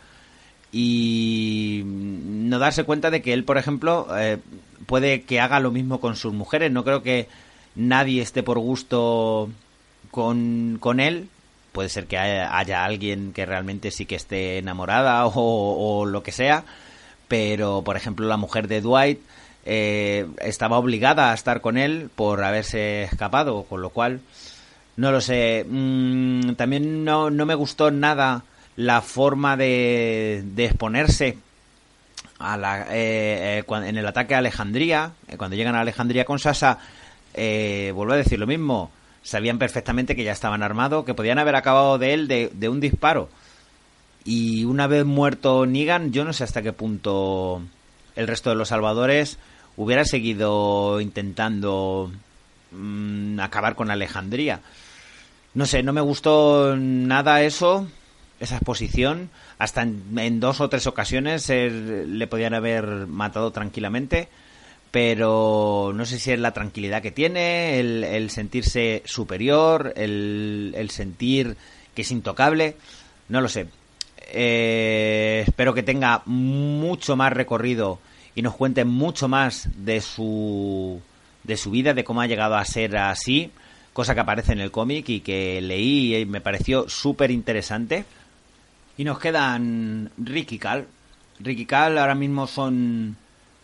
y 0.78 1.80
no 1.86 2.58
darse 2.58 2.84
cuenta 2.84 3.10
de 3.10 3.22
que 3.22 3.32
él, 3.32 3.44
por 3.44 3.56
ejemplo, 3.56 4.08
eh, 4.14 4.36
puede 4.84 5.22
que 5.22 5.40
haga 5.40 5.58
lo 5.58 5.70
mismo 5.70 6.00
con 6.00 6.16
sus 6.16 6.34
mujeres. 6.34 6.70
No 6.70 6.84
creo 6.84 7.02
que 7.02 7.28
nadie 7.76 8.20
esté 8.20 8.42
por 8.42 8.58
gusto 8.58 9.48
con, 10.10 10.76
con 10.78 11.00
él. 11.00 11.30
Puede 11.72 11.88
ser 11.88 12.04
que 12.04 12.18
haya, 12.18 12.54
haya, 12.58 12.84
alguien 12.84 13.32
que 13.32 13.46
realmente 13.46 13.90
sí 13.90 14.04
que 14.04 14.16
esté 14.16 14.58
enamorada 14.58 15.24
o, 15.26 15.32
o, 15.34 16.04
lo 16.04 16.22
que 16.22 16.30
sea. 16.30 16.64
Pero, 17.26 17.80
por 17.82 17.96
ejemplo, 17.96 18.26
la 18.26 18.36
mujer 18.36 18.68
de 18.68 18.82
Dwight 18.82 19.20
eh, 19.64 20.26
estaba 20.42 20.76
obligada 20.76 21.30
a 21.30 21.34
estar 21.34 21.62
con 21.62 21.78
él 21.78 22.10
por 22.14 22.44
haberse 22.44 23.04
escapado, 23.04 23.62
con 23.62 23.80
lo 23.80 23.88
cual, 23.88 24.20
no 24.96 25.10
lo 25.10 25.22
sé. 25.22 25.64
Mm, 25.66 26.52
también 26.52 27.02
no, 27.02 27.30
no 27.30 27.46
me 27.46 27.54
gustó 27.54 27.90
nada 27.90 28.44
la 28.76 29.00
forma 29.00 29.56
de, 29.56 30.42
de 30.44 30.64
exponerse 30.66 31.38
a 32.38 32.56
la, 32.56 32.82
eh, 32.90 33.58
eh, 33.60 33.64
en 33.68 33.96
el 33.96 34.06
ataque 34.06 34.34
a 34.34 34.38
Alejandría, 34.38 35.12
eh, 35.28 35.36
cuando 35.36 35.56
llegan 35.56 35.74
a 35.74 35.80
Alejandría 35.80 36.24
con 36.24 36.38
Sasa, 36.38 36.78
vuelvo 37.34 38.12
a 38.12 38.16
decir 38.16 38.38
lo 38.38 38.46
mismo, 38.46 38.90
sabían 39.22 39.58
perfectamente 39.58 40.16
que 40.16 40.24
ya 40.24 40.32
estaban 40.32 40.62
armados, 40.62 41.04
que 41.04 41.14
podían 41.14 41.38
haber 41.38 41.56
acabado 41.56 41.98
de 41.98 42.14
él 42.14 42.28
de, 42.28 42.68
un 42.68 42.80
disparo. 42.80 43.28
Y 44.24 44.64
una 44.64 44.86
vez 44.86 45.04
muerto 45.04 45.66
Negan, 45.66 46.12
yo 46.12 46.24
no 46.24 46.32
sé 46.32 46.44
hasta 46.44 46.62
qué 46.62 46.72
punto 46.72 47.62
el 48.16 48.26
resto 48.26 48.50
de 48.50 48.56
los 48.56 48.68
salvadores 48.68 49.38
hubiera 49.76 50.04
seguido 50.04 51.00
intentando 51.00 52.10
mmm, 52.72 53.38
acabar 53.40 53.76
con 53.76 53.90
Alejandría. 53.90 54.60
No 55.54 55.66
sé, 55.66 55.82
no 55.82 55.92
me 55.92 56.00
gustó 56.00 56.74
nada 56.76 57.42
eso, 57.42 57.86
esa 58.40 58.56
exposición. 58.56 59.30
Hasta 59.58 59.82
en, 59.82 60.40
dos 60.40 60.60
o 60.60 60.68
tres 60.68 60.86
ocasiones 60.86 61.48
le 61.48 62.26
podían 62.26 62.54
haber 62.54 63.06
matado 63.06 63.50
tranquilamente 63.50 64.28
pero 64.88 65.92
no 65.94 66.06
sé 66.06 66.18
si 66.18 66.32
es 66.32 66.38
la 66.38 66.52
tranquilidad 66.52 67.02
que 67.02 67.10
tiene, 67.10 67.80
el, 67.80 68.30
sentirse 68.30 69.02
superior, 69.04 69.92
el, 69.94 70.72
el, 70.74 70.88
sentir 70.88 71.54
que 71.94 72.00
es 72.00 72.10
intocable, 72.10 72.76
no 73.28 73.42
lo 73.42 73.48
sé. 73.50 73.66
Eh, 74.32 75.44
espero 75.46 75.74
que 75.74 75.82
tenga 75.82 76.22
mucho 76.26 77.14
más 77.14 77.32
recorrido 77.32 78.00
y 78.34 78.42
nos 78.42 78.54
cuente 78.54 78.84
mucho 78.84 79.28
más 79.28 79.68
de 79.76 80.00
su 80.00 81.00
de 81.44 81.56
su 81.56 81.70
vida, 81.70 81.94
de 81.94 82.02
cómo 82.02 82.20
ha 82.22 82.26
llegado 82.26 82.56
a 82.56 82.64
ser 82.64 82.96
así, 82.96 83.52
cosa 83.92 84.14
que 84.14 84.20
aparece 84.20 84.52
en 84.52 84.60
el 84.60 84.72
cómic 84.72 85.08
y 85.08 85.20
que 85.20 85.60
leí 85.60 86.16
y 86.16 86.26
me 86.26 86.40
pareció 86.40 86.88
súper 86.88 87.30
interesante. 87.30 88.04
Y 88.96 89.04
nos 89.04 89.18
quedan 89.18 90.10
Rick 90.16 90.52
y 90.52 90.58
Cal. 90.58 90.86
Rick 91.40 91.58
y 91.58 91.66
Cal 91.66 91.98
ahora 91.98 92.14
mismo 92.14 92.46
son 92.46 93.16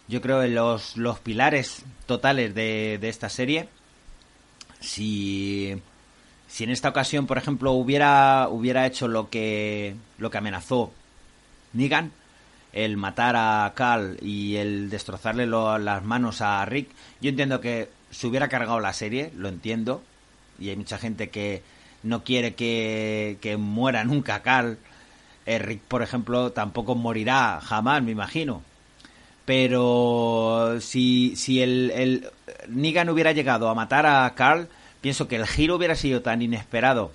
yo 0.09 0.21
creo, 0.21 0.47
los, 0.47 0.97
los 0.97 1.21
pilares 1.21 1.85
totales 2.07 2.55
de, 2.55 2.99
de 3.01 3.09
esta 3.09 3.29
serie. 3.29 3.69
Si, 4.81 5.75
si 6.49 6.65
en 6.65 6.71
esta 6.71 6.91
ocasión, 6.91 7.27
por 7.27 7.39
ejemplo, 7.39 7.73
hubiera, 7.73 8.49
hubiera 8.51 8.87
hecho 8.87 9.09
lo 9.09 9.31
que, 9.31 9.95
lo 10.19 10.31
que 10.31 10.39
amenazó 10.39 10.93
Negan, 11.73 12.13
el 12.75 12.97
matar 12.99 13.37
a 13.37 13.73
Cal 13.75 14.19
y 14.21 14.57
el 14.57 14.91
destrozarle 14.91 15.47
las 15.47 16.05
manos 16.05 16.43
a 16.43 16.65
Rick, 16.67 16.91
yo 17.23 17.31
entiendo 17.31 17.61
que 17.61 17.89
se 18.11 18.27
hubiera 18.27 18.49
cargado 18.49 18.81
la 18.81 18.93
serie, 18.93 19.33
lo 19.37 19.49
entiendo, 19.49 20.03
y 20.59 20.69
hay 20.69 20.77
mucha 20.77 20.99
gente 20.99 21.31
que 21.31 21.63
no 22.03 22.25
quiere 22.25 22.55
que, 22.55 23.39
que 23.41 23.57
muera 23.57 24.05
nunca 24.05 24.43
Cal. 24.43 24.79
Eh, 25.47 25.59
Rick, 25.59 25.81
por 25.83 26.03
ejemplo, 26.03 26.53
tampoco 26.53 26.95
morirá 26.95 27.61
jamás, 27.61 28.03
me 28.03 28.13
imagino 28.13 28.63
pero 29.45 30.77
si, 30.81 31.35
si 31.37 31.63
el, 31.63 31.91
el 31.95 32.31
Negan 32.69 33.09
hubiera 33.09 33.33
llegado 33.33 33.69
a 33.69 33.75
matar 33.75 34.07
a 34.07 34.33
Carl, 34.35 34.69
pienso 35.01 35.29
que 35.29 35.37
el 35.37 35.47
giro 35.47 35.77
hubiera 35.77 35.97
sido 35.97 36.23
tan 36.23 36.43
inesperado 36.43 37.13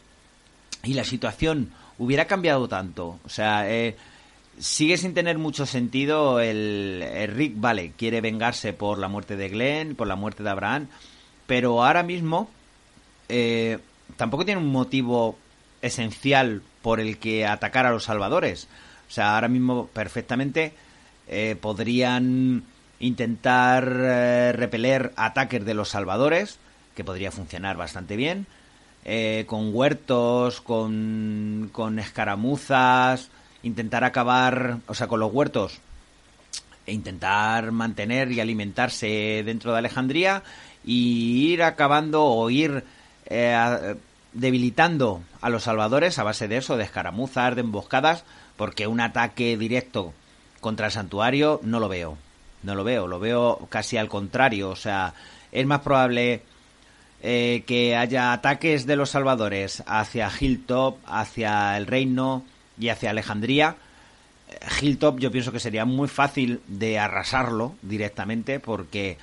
y 0.84 0.94
la 0.94 1.04
situación 1.04 1.72
hubiera 1.98 2.26
cambiado 2.26 2.68
tanto. 2.68 3.20
O 3.26 3.30
sea, 3.30 3.70
eh, 3.72 3.96
sigue 4.60 4.98
sin 4.98 5.14
tener 5.14 5.38
mucho 5.38 5.66
sentido 5.66 6.40
el, 6.40 7.02
el, 7.02 7.32
Rick, 7.32 7.54
vale, 7.56 7.94
quiere 7.98 8.20
vengarse 8.22 8.74
por 8.74 8.98
la 8.98 9.08
muerte 9.08 9.38
de 9.38 9.50
Glenn, 9.50 9.96
por 9.96 10.08
la 10.08 10.16
muerte 10.16 10.44
de 10.44 10.50
Abraham, 10.50 10.88
pero 11.46 11.84
ahora 11.84 12.04
mismo 12.04 12.50
eh, 13.30 13.80
tampoco 14.18 14.44
tiene 14.44 14.62
un 14.62 14.72
motivo 14.72 15.38
esencial 15.82 16.62
por 16.88 17.02
el 17.02 17.18
que 17.18 17.46
atacar 17.46 17.86
a 17.86 17.92
los 17.92 18.06
salvadores. 18.06 18.70
O 19.10 19.12
sea, 19.12 19.36
ahora 19.36 19.50
mismo 19.50 19.88
perfectamente 19.88 20.72
eh, 21.28 21.58
podrían 21.60 22.64
intentar 23.02 23.92
eh, 23.94 24.54
repeler 24.54 25.12
ataques 25.18 25.66
de 25.66 25.74
los 25.74 25.90
salvadores, 25.90 26.60
que 26.96 27.04
podría 27.04 27.30
funcionar 27.30 27.76
bastante 27.76 28.16
bien, 28.16 28.48
eh, 29.04 29.44
con 29.48 29.76
huertos, 29.76 30.62
con, 30.62 31.70
con 31.74 32.00
escaramuzas, 32.00 33.32
intentar 33.64 34.06
acabar, 34.06 34.78
o 34.88 34.94
sea, 34.94 35.08
con 35.08 35.20
los 35.20 35.34
huertos, 35.34 35.80
e 36.86 36.94
intentar 36.94 37.74
mantener 37.74 38.32
y 38.32 38.40
alimentarse 38.40 39.44
dentro 39.46 39.74
de 39.74 39.80
Alejandría 39.80 40.42
y 40.86 41.52
ir 41.52 41.64
acabando 41.64 42.24
o 42.24 42.50
ir 42.50 42.86
debilitando 44.38 45.22
a 45.42 45.50
los 45.50 45.64
salvadores 45.64 46.20
a 46.20 46.24
base 46.24 46.48
de 46.48 46.58
eso, 46.58 46.78
de 46.78 46.84
escaramuzas, 46.84 47.56
de 47.56 47.62
emboscadas, 47.62 48.24
porque 48.56 48.88
un 48.88 49.02
ataque 49.02 49.58
directo 49.58 50.14
contra 50.62 50.88
el 50.88 50.92
santuario 50.92 51.60
no 51.64 51.80
lo 51.80 51.90
veo. 51.90 52.18
No 52.64 52.76
lo 52.76 52.84
veo, 52.84 53.08
lo 53.08 53.20
veo 53.20 53.68
casi 53.70 53.98
al 53.98 54.10
contrario. 54.10 54.70
O 54.70 54.76
sea, 54.76 55.14
es 55.52 55.66
más 55.66 55.82
probable 55.82 56.42
eh, 57.22 57.64
que 57.66 57.96
haya 57.96 58.32
ataques 58.32 58.86
de 58.86 58.96
los 58.96 59.12
salvadores 59.12 59.84
hacia 59.88 60.32
Hilltop, 60.40 60.98
hacia 61.06 61.78
el 61.78 61.88
Reino 61.88 62.44
y 62.80 62.90
hacia 62.90 63.10
Alejandría. 63.10 63.76
Hilltop 64.82 65.20
yo 65.20 65.32
pienso 65.32 65.52
que 65.52 65.60
sería 65.60 65.86
muy 65.86 66.08
fácil 66.08 66.62
de 66.68 67.00
arrasarlo 67.00 67.76
directamente 67.82 68.60
porque 68.60 69.18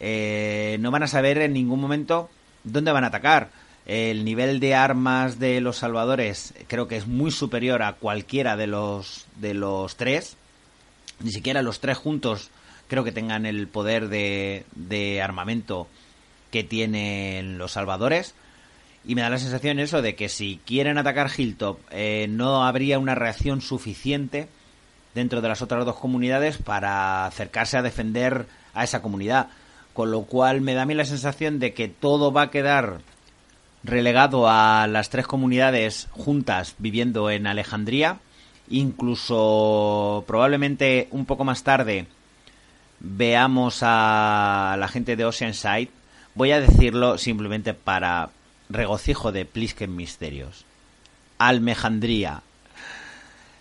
eh, 0.00 0.76
no 0.80 0.90
van 0.90 1.04
a 1.04 1.08
saber 1.08 1.38
en 1.38 1.52
ningún 1.52 1.80
momento 1.80 2.28
dónde 2.64 2.92
van 2.92 3.04
a 3.04 3.08
atacar. 3.08 3.48
El 3.86 4.24
nivel 4.24 4.58
de 4.58 4.74
armas 4.74 5.38
de 5.38 5.60
los 5.60 5.76
salvadores 5.76 6.54
creo 6.66 6.88
que 6.88 6.96
es 6.96 7.06
muy 7.06 7.30
superior 7.30 7.82
a 7.82 7.92
cualquiera 7.92 8.56
de 8.56 8.66
los 8.66 9.26
de 9.36 9.54
los 9.54 9.96
tres. 9.96 10.36
Ni 11.20 11.30
siquiera 11.30 11.62
los 11.62 11.78
tres 11.78 11.96
juntos 11.96 12.50
creo 12.88 13.04
que 13.04 13.12
tengan 13.12 13.46
el 13.46 13.68
poder 13.68 14.08
de, 14.08 14.64
de 14.74 15.22
armamento 15.22 15.86
que 16.50 16.64
tienen 16.64 17.58
los 17.58 17.72
salvadores. 17.72 18.34
Y 19.04 19.14
me 19.14 19.22
da 19.22 19.30
la 19.30 19.38
sensación 19.38 19.78
eso 19.78 20.02
de 20.02 20.16
que 20.16 20.28
si 20.28 20.60
quieren 20.66 20.98
atacar 20.98 21.30
Hilltop 21.36 21.78
eh, 21.92 22.26
no 22.28 22.64
habría 22.64 22.98
una 22.98 23.14
reacción 23.14 23.60
suficiente 23.60 24.48
dentro 25.14 25.40
de 25.40 25.48
las 25.48 25.62
otras 25.62 25.84
dos 25.84 25.96
comunidades 25.96 26.58
para 26.58 27.24
acercarse 27.24 27.76
a 27.76 27.82
defender 27.82 28.46
a 28.74 28.82
esa 28.82 29.02
comunidad. 29.02 29.48
Con 29.94 30.10
lo 30.10 30.22
cual 30.22 30.60
me 30.60 30.74
da 30.74 30.82
a 30.82 30.86
mí 30.86 30.94
la 30.94 31.04
sensación 31.04 31.60
de 31.60 31.72
que 31.72 31.86
todo 31.86 32.32
va 32.32 32.42
a 32.42 32.50
quedar 32.50 32.98
relegado 33.86 34.48
a 34.48 34.86
las 34.88 35.10
tres 35.10 35.26
comunidades 35.26 36.08
juntas 36.10 36.74
viviendo 36.78 37.30
en 37.30 37.46
Alejandría. 37.46 38.18
Incluso 38.68 40.24
probablemente 40.26 41.08
un 41.12 41.24
poco 41.24 41.44
más 41.44 41.62
tarde 41.62 42.06
veamos 42.98 43.78
a 43.82 44.76
la 44.78 44.88
gente 44.88 45.16
de 45.16 45.24
Oceanside. 45.24 45.90
Voy 46.34 46.50
a 46.50 46.60
decirlo 46.60 47.16
simplemente 47.16 47.74
para 47.74 48.30
regocijo 48.68 49.32
de 49.32 49.44
Plisken 49.44 49.94
Misterios. 49.94 50.64
Almejandría. 51.38 52.42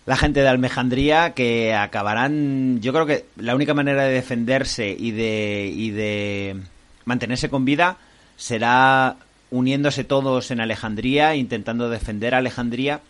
La 0.06 0.18
gente 0.18 0.42
de 0.42 0.48
Almejandría 0.48 1.34
que 1.34 1.74
acabarán, 1.74 2.80
yo 2.82 2.94
creo 2.94 3.06
que 3.06 3.26
la 3.38 3.56
única 3.56 3.74
manera 3.74 4.04
de 4.04 4.14
defenderse 4.14 4.96
y 4.98 5.12
de, 5.12 5.72
y 5.74 5.92
de 5.92 6.58
mantenerse 7.06 7.50
con 7.50 7.66
vida 7.66 7.98
será 8.38 9.18
uniéndose 9.52 10.04
todos 10.04 10.52
en 10.52 10.60
Alejandría, 10.60 11.36
intentando 11.36 11.90
defender 11.90 12.34
a 12.36 12.40
Alejandría 12.40 13.02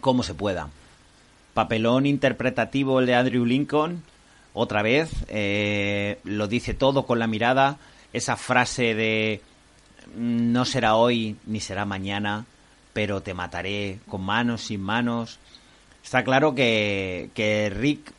como 0.00 0.22
se 0.22 0.34
pueda. 0.34 0.68
Papelón 1.54 2.06
interpretativo 2.06 3.00
el 3.00 3.06
de 3.06 3.14
Andrew 3.14 3.44
Lincoln, 3.44 4.02
otra 4.52 4.82
vez, 4.82 5.10
eh, 5.28 6.18
lo 6.24 6.48
dice 6.48 6.74
todo 6.74 7.06
con 7.06 7.18
la 7.18 7.26
mirada, 7.26 7.78
esa 8.12 8.36
frase 8.36 8.94
de 8.94 9.42
no 10.16 10.64
será 10.64 10.96
hoy 10.96 11.36
ni 11.46 11.60
será 11.60 11.84
mañana, 11.84 12.46
pero 12.92 13.20
te 13.22 13.34
mataré 13.34 13.98
con 14.08 14.22
manos, 14.22 14.62
sin 14.62 14.80
manos. 14.80 15.38
Está 16.02 16.24
claro 16.24 16.54
que, 16.54 17.30
que 17.34 17.70
Rick 17.70 18.12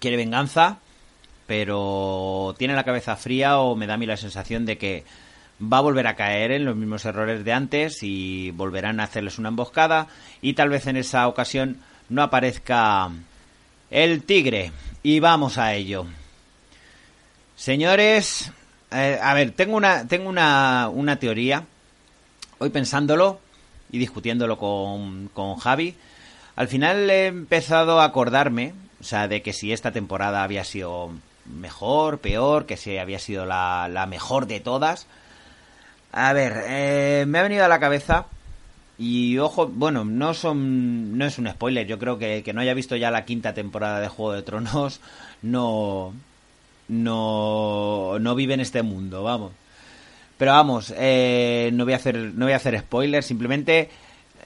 quiere 0.00 0.16
venganza, 0.16 0.78
pero 1.46 2.54
tiene 2.58 2.74
la 2.74 2.84
cabeza 2.84 3.16
fría 3.16 3.58
o 3.58 3.74
me 3.76 3.86
da 3.86 3.94
a 3.94 3.98
mí 3.98 4.06
la 4.06 4.16
sensación 4.16 4.64
de 4.64 4.78
que 4.78 5.04
va 5.60 5.78
a 5.78 5.82
volver 5.82 6.06
a 6.06 6.14
caer 6.14 6.52
en 6.52 6.64
los 6.64 6.76
mismos 6.76 7.04
errores 7.04 7.44
de 7.44 7.52
antes 7.52 8.02
y 8.02 8.50
volverán 8.52 9.00
a 9.00 9.04
hacerles 9.04 9.38
una 9.38 9.48
emboscada 9.48 10.06
y 10.40 10.54
tal 10.54 10.68
vez 10.68 10.86
en 10.86 10.96
esa 10.96 11.26
ocasión 11.28 11.80
no 12.08 12.22
aparezca 12.22 13.10
el 13.90 14.22
tigre. 14.22 14.72
Y 15.02 15.20
vamos 15.20 15.58
a 15.58 15.74
ello. 15.74 16.06
Señores, 17.56 18.52
eh, 18.90 19.18
a 19.20 19.34
ver, 19.34 19.52
tengo 19.52 19.76
una, 19.76 20.06
tengo 20.06 20.28
una, 20.28 20.88
una 20.92 21.18
teoría. 21.18 21.64
Hoy 22.58 22.70
pensándolo 22.70 23.40
y 23.90 23.98
discutiéndolo 23.98 24.58
con, 24.58 25.28
con 25.28 25.56
Javi, 25.56 25.94
al 26.56 26.68
final 26.68 27.08
he 27.08 27.26
empezado 27.26 28.00
a 28.00 28.04
acordarme, 28.04 28.74
o 29.00 29.04
sea, 29.04 29.28
de 29.28 29.42
que 29.42 29.52
si 29.52 29.72
esta 29.72 29.92
temporada 29.92 30.42
había 30.42 30.64
sido 30.64 31.12
mejor, 31.46 32.18
peor, 32.18 32.66
que 32.66 32.76
si 32.76 32.98
había 32.98 33.18
sido 33.18 33.46
la, 33.46 33.88
la 33.88 34.06
mejor 34.06 34.46
de 34.46 34.60
todas. 34.60 35.06
A 36.12 36.32
ver, 36.32 36.64
eh, 36.66 37.24
me 37.28 37.38
ha 37.38 37.42
venido 37.42 37.64
a 37.64 37.68
la 37.68 37.80
cabeza 37.80 38.26
y 38.98 39.38
ojo, 39.38 39.68
bueno, 39.68 40.04
no 40.04 40.34
son 40.34 41.16
no 41.18 41.24
es 41.26 41.38
un 41.38 41.48
spoiler, 41.48 41.86
yo 41.86 41.98
creo 41.98 42.18
que 42.18 42.42
que 42.42 42.52
no 42.52 42.60
haya 42.60 42.74
visto 42.74 42.96
ya 42.96 43.10
la 43.10 43.24
quinta 43.24 43.54
temporada 43.54 44.00
de 44.00 44.08
Juego 44.08 44.32
de 44.32 44.42
Tronos 44.42 45.00
no 45.42 46.14
no 46.88 48.18
no 48.18 48.34
vive 48.34 48.54
en 48.54 48.60
este 48.60 48.82
mundo, 48.82 49.22
vamos. 49.22 49.52
Pero 50.38 50.52
vamos, 50.52 50.94
eh, 50.96 51.70
no 51.74 51.84
voy 51.84 51.94
a 51.94 51.96
hacer 51.96 52.16
no 52.16 52.46
voy 52.46 52.52
a 52.54 52.56
hacer 52.56 52.78
spoilers, 52.78 53.26
simplemente 53.26 53.90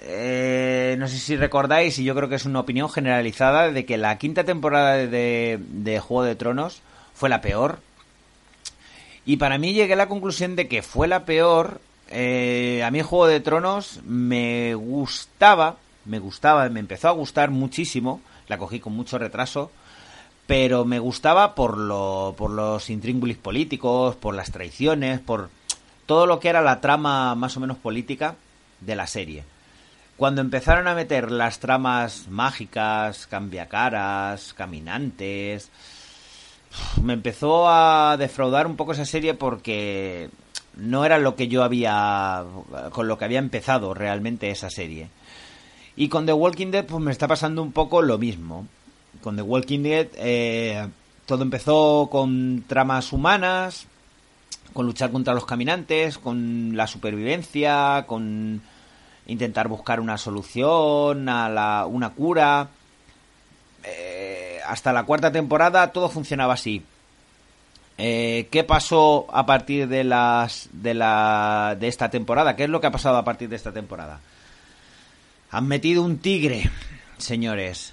eh, 0.03 0.96
no 0.98 1.09
sé 1.09 1.18
si 1.18 1.37
recordáis 1.37 1.98
y 1.98 2.05
yo 2.05 2.14
creo 2.14 2.29
que 2.29 2.35
es 2.37 2.44
una 2.44 2.61
opinión 2.61 2.90
generalizada 2.90 3.70
de 3.70 3.85
que 3.87 3.98
la 3.98 4.18
quinta 4.18 4.44
temporada 4.44 4.96
de, 4.96 5.61
de 5.61 6.01
Juego 6.01 6.25
de 6.25 6.35
Tronos 6.37 6.83
fue 7.14 7.29
la 7.29 7.40
peor. 7.40 7.79
Y 9.24 9.37
para 9.37 9.58
mí 9.58 9.72
llegué 9.72 9.92
a 9.92 9.96
la 9.96 10.08
conclusión 10.08 10.56
de 10.56 10.68
que 10.68 10.82
fue 10.82 11.08
la 11.08 11.24
peor 11.24 11.80
eh, 12.14 12.82
a 12.85 12.90
mí 12.90 13.00
Juego 13.00 13.26
de 13.26 13.40
Tronos 13.40 14.00
me 14.04 14.74
gustaba, 14.74 15.76
me 16.04 16.18
gustaba, 16.18 16.68
me 16.68 16.80
empezó 16.80 17.08
a 17.08 17.12
gustar 17.12 17.50
muchísimo, 17.50 18.20
la 18.48 18.58
cogí 18.58 18.80
con 18.80 18.92
mucho 18.92 19.16
retraso, 19.16 19.70
pero 20.46 20.85
me 20.85 20.98
gustaba 20.98 21.54
por, 21.54 21.78
lo, 21.78 22.35
por 22.37 22.50
los 22.50 22.90
intríngulis 22.90 23.38
políticos, 23.38 24.14
por 24.16 24.35
las 24.35 24.50
traiciones, 24.50 25.20
por 25.20 25.48
todo 26.04 26.26
lo 26.26 26.38
que 26.38 26.50
era 26.50 26.61
la 26.61 26.82
trama 26.82 27.35
más 27.35 27.56
o 27.56 27.61
menos 27.61 27.78
política 27.78 28.37
de 28.80 28.94
la 28.94 29.06
serie. 29.06 29.44
Cuando 30.18 30.42
empezaron 30.42 30.88
a 30.88 30.94
meter 30.94 31.32
las 31.32 31.61
tramas 31.61 32.28
mágicas, 32.28 33.26
cambiacaras, 33.26 34.52
caminantes, 34.52 35.70
me 37.02 37.12
empezó 37.12 37.68
a 37.68 38.16
defraudar 38.16 38.66
un 38.66 38.76
poco 38.76 38.92
esa 38.92 39.04
serie 39.04 39.35
porque 39.35 40.30
no 40.76 41.04
era 41.04 41.18
lo 41.18 41.37
que 41.37 41.48
yo 41.48 41.62
había 41.62 42.44
con 42.92 43.08
lo 43.08 43.18
que 43.18 43.24
había 43.24 43.38
empezado 43.38 43.94
realmente 43.94 44.50
esa 44.50 44.70
serie. 44.70 45.08
Y 45.96 46.08
con 46.08 46.24
The 46.26 46.32
Walking 46.32 46.70
Dead 46.70 46.87
pues 46.87 47.02
me 47.02 47.12
está 47.12 47.28
pasando 47.28 47.62
un 47.62 47.72
poco 47.72 48.02
lo 48.02 48.18
mismo. 48.18 48.66
Con 49.22 49.37
The 49.37 49.42
Walking 49.42 49.82
Dead 49.82 50.08
eh, 50.16 50.88
todo 51.26 51.42
empezó 51.42 52.08
con 52.11 52.64
tramas 52.66 53.12
humanas, 53.12 53.87
con 54.72 54.87
luchar 54.87 55.11
contra 55.11 55.35
los 55.35 55.44
caminantes, 55.44 56.18
con 56.18 56.76
la 56.76 56.87
supervivencia, 56.87 58.04
con 58.06 58.62
intentar 59.26 59.68
buscar 59.68 60.00
una 60.00 60.16
solución, 60.18 61.28
a 61.28 61.48
la, 61.48 61.87
una 61.87 62.11
cura. 62.11 62.68
Eh, 63.85 64.32
hasta 64.72 64.94
la 64.94 65.04
cuarta 65.04 65.30
temporada 65.30 65.92
todo 65.92 66.08
funcionaba 66.08 66.54
así. 66.54 66.82
Eh, 67.98 68.48
¿Qué 68.50 68.64
pasó 68.64 69.26
a 69.30 69.44
partir 69.44 69.87
de 69.87 70.02
las 70.02 70.70
de 70.72 70.94
la 70.94 71.76
de 71.78 71.88
esta 71.88 72.08
temporada? 72.08 72.56
¿Qué 72.56 72.64
es 72.64 72.70
lo 72.70 72.80
que 72.80 72.87
ha 72.87 72.90
pasado 72.90 73.18
a 73.18 73.24
partir 73.24 73.50
de 73.50 73.56
esta 73.56 73.72
temporada? 73.72 74.20
Han 75.50 75.68
metido 75.68 76.02
un 76.02 76.16
tigre, 76.16 76.70
señores. 77.18 77.92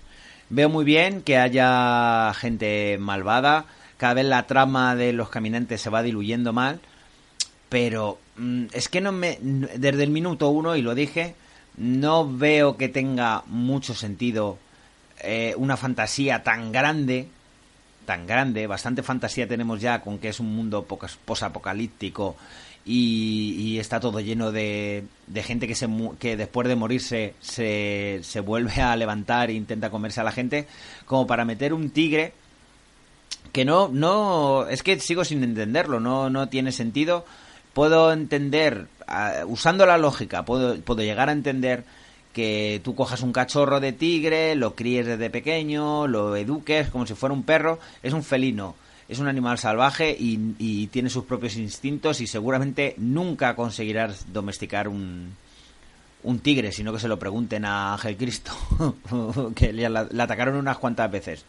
Veo 0.49 0.69
muy 0.69 0.85
bien 0.85 1.21
que 1.21 1.37
haya 1.37 2.33
gente 2.33 2.97
malvada. 2.97 3.65
Cada 3.97 4.13
vez 4.13 4.25
la 4.25 4.47
trama 4.47 4.95
de 4.95 5.11
los 5.11 5.27
caminantes 5.27 5.81
se 5.81 5.89
va 5.89 6.01
diluyendo 6.01 6.53
mal. 6.53 6.79
Pero 7.67 8.19
mm, 8.37 8.67
es 8.71 8.87
que 8.87 9.01
no 9.01 9.11
me. 9.11 9.37
Desde 9.41 10.03
el 10.03 10.11
minuto 10.11 10.47
uno, 10.47 10.77
y 10.77 10.81
lo 10.81 10.95
dije, 10.95 11.35
no 11.75 12.25
veo 12.25 12.77
que 12.77 12.87
tenga 12.87 13.43
mucho 13.47 13.93
sentido 13.93 14.57
eh, 15.21 15.53
una 15.57 15.77
fantasía 15.77 16.43
tan 16.43 16.71
grande 16.71 17.27
tan 18.09 18.25
grande, 18.25 18.65
bastante 18.65 19.03
fantasía 19.03 19.47
tenemos 19.47 19.79
ya 19.79 20.01
con 20.01 20.17
que 20.17 20.29
es 20.29 20.39
un 20.39 20.55
mundo 20.55 20.83
posapocalíptico 20.83 22.37
y, 22.83 23.53
y 23.55 23.77
está 23.77 23.99
todo 23.99 24.19
lleno 24.19 24.51
de, 24.51 25.03
de 25.27 25.43
gente 25.43 25.67
que, 25.67 25.75
se, 25.75 25.87
que 26.17 26.35
después 26.35 26.67
de 26.67 26.75
morirse 26.75 27.35
se, 27.39 28.19
se 28.23 28.39
vuelve 28.39 28.81
a 28.81 28.95
levantar 28.95 29.51
e 29.51 29.53
intenta 29.53 29.91
comerse 29.91 30.21
a 30.21 30.23
la 30.23 30.31
gente, 30.31 30.65
como 31.05 31.27
para 31.27 31.45
meter 31.45 31.71
un 31.71 31.91
tigre 31.91 32.33
que 33.51 33.63
no, 33.63 33.89
no, 33.89 34.67
es 34.67 34.81
que 34.81 34.99
sigo 34.99 35.23
sin 35.23 35.43
entenderlo, 35.43 35.99
no, 35.99 36.31
no 36.31 36.49
tiene 36.49 36.71
sentido. 36.71 37.25
Puedo 37.73 38.11
entender, 38.11 38.87
uh, 39.07 39.45
usando 39.45 39.85
la 39.85 39.99
lógica, 39.99 40.45
puedo, 40.45 40.81
puedo 40.81 41.03
llegar 41.03 41.29
a 41.29 41.33
entender 41.33 41.83
que 42.33 42.81
tú 42.83 42.95
cojas 42.95 43.21
un 43.21 43.33
cachorro 43.33 43.79
de 43.79 43.91
tigre, 43.91 44.55
lo 44.55 44.75
críes 44.75 45.05
desde 45.05 45.29
pequeño, 45.29 46.07
lo 46.07 46.35
eduques 46.35 46.89
como 46.89 47.05
si 47.05 47.15
fuera 47.15 47.33
un 47.33 47.43
perro, 47.43 47.79
es 48.03 48.13
un 48.13 48.23
felino, 48.23 48.75
es 49.07 49.19
un 49.19 49.27
animal 49.27 49.57
salvaje 49.57 50.15
y, 50.17 50.87
tiene 50.87 51.09
sus 51.09 51.25
propios 51.25 51.55
instintos 51.55 52.21
y 52.21 52.27
seguramente 52.27 52.95
nunca 52.97 53.55
conseguirás 53.55 54.31
domesticar 54.31 54.87
un, 54.87 55.35
un 56.23 56.39
tigre, 56.39 56.71
sino 56.71 56.93
que 56.93 56.99
se 56.99 57.07
lo 57.07 57.19
pregunten 57.19 57.65
a 57.65 57.93
Ángel 57.93 58.17
Cristo, 58.17 58.51
que 59.55 59.73
le, 59.73 59.85
atacaron 59.85 60.55
unas 60.55 60.77
cuantas 60.77 61.11
veces. 61.11 61.45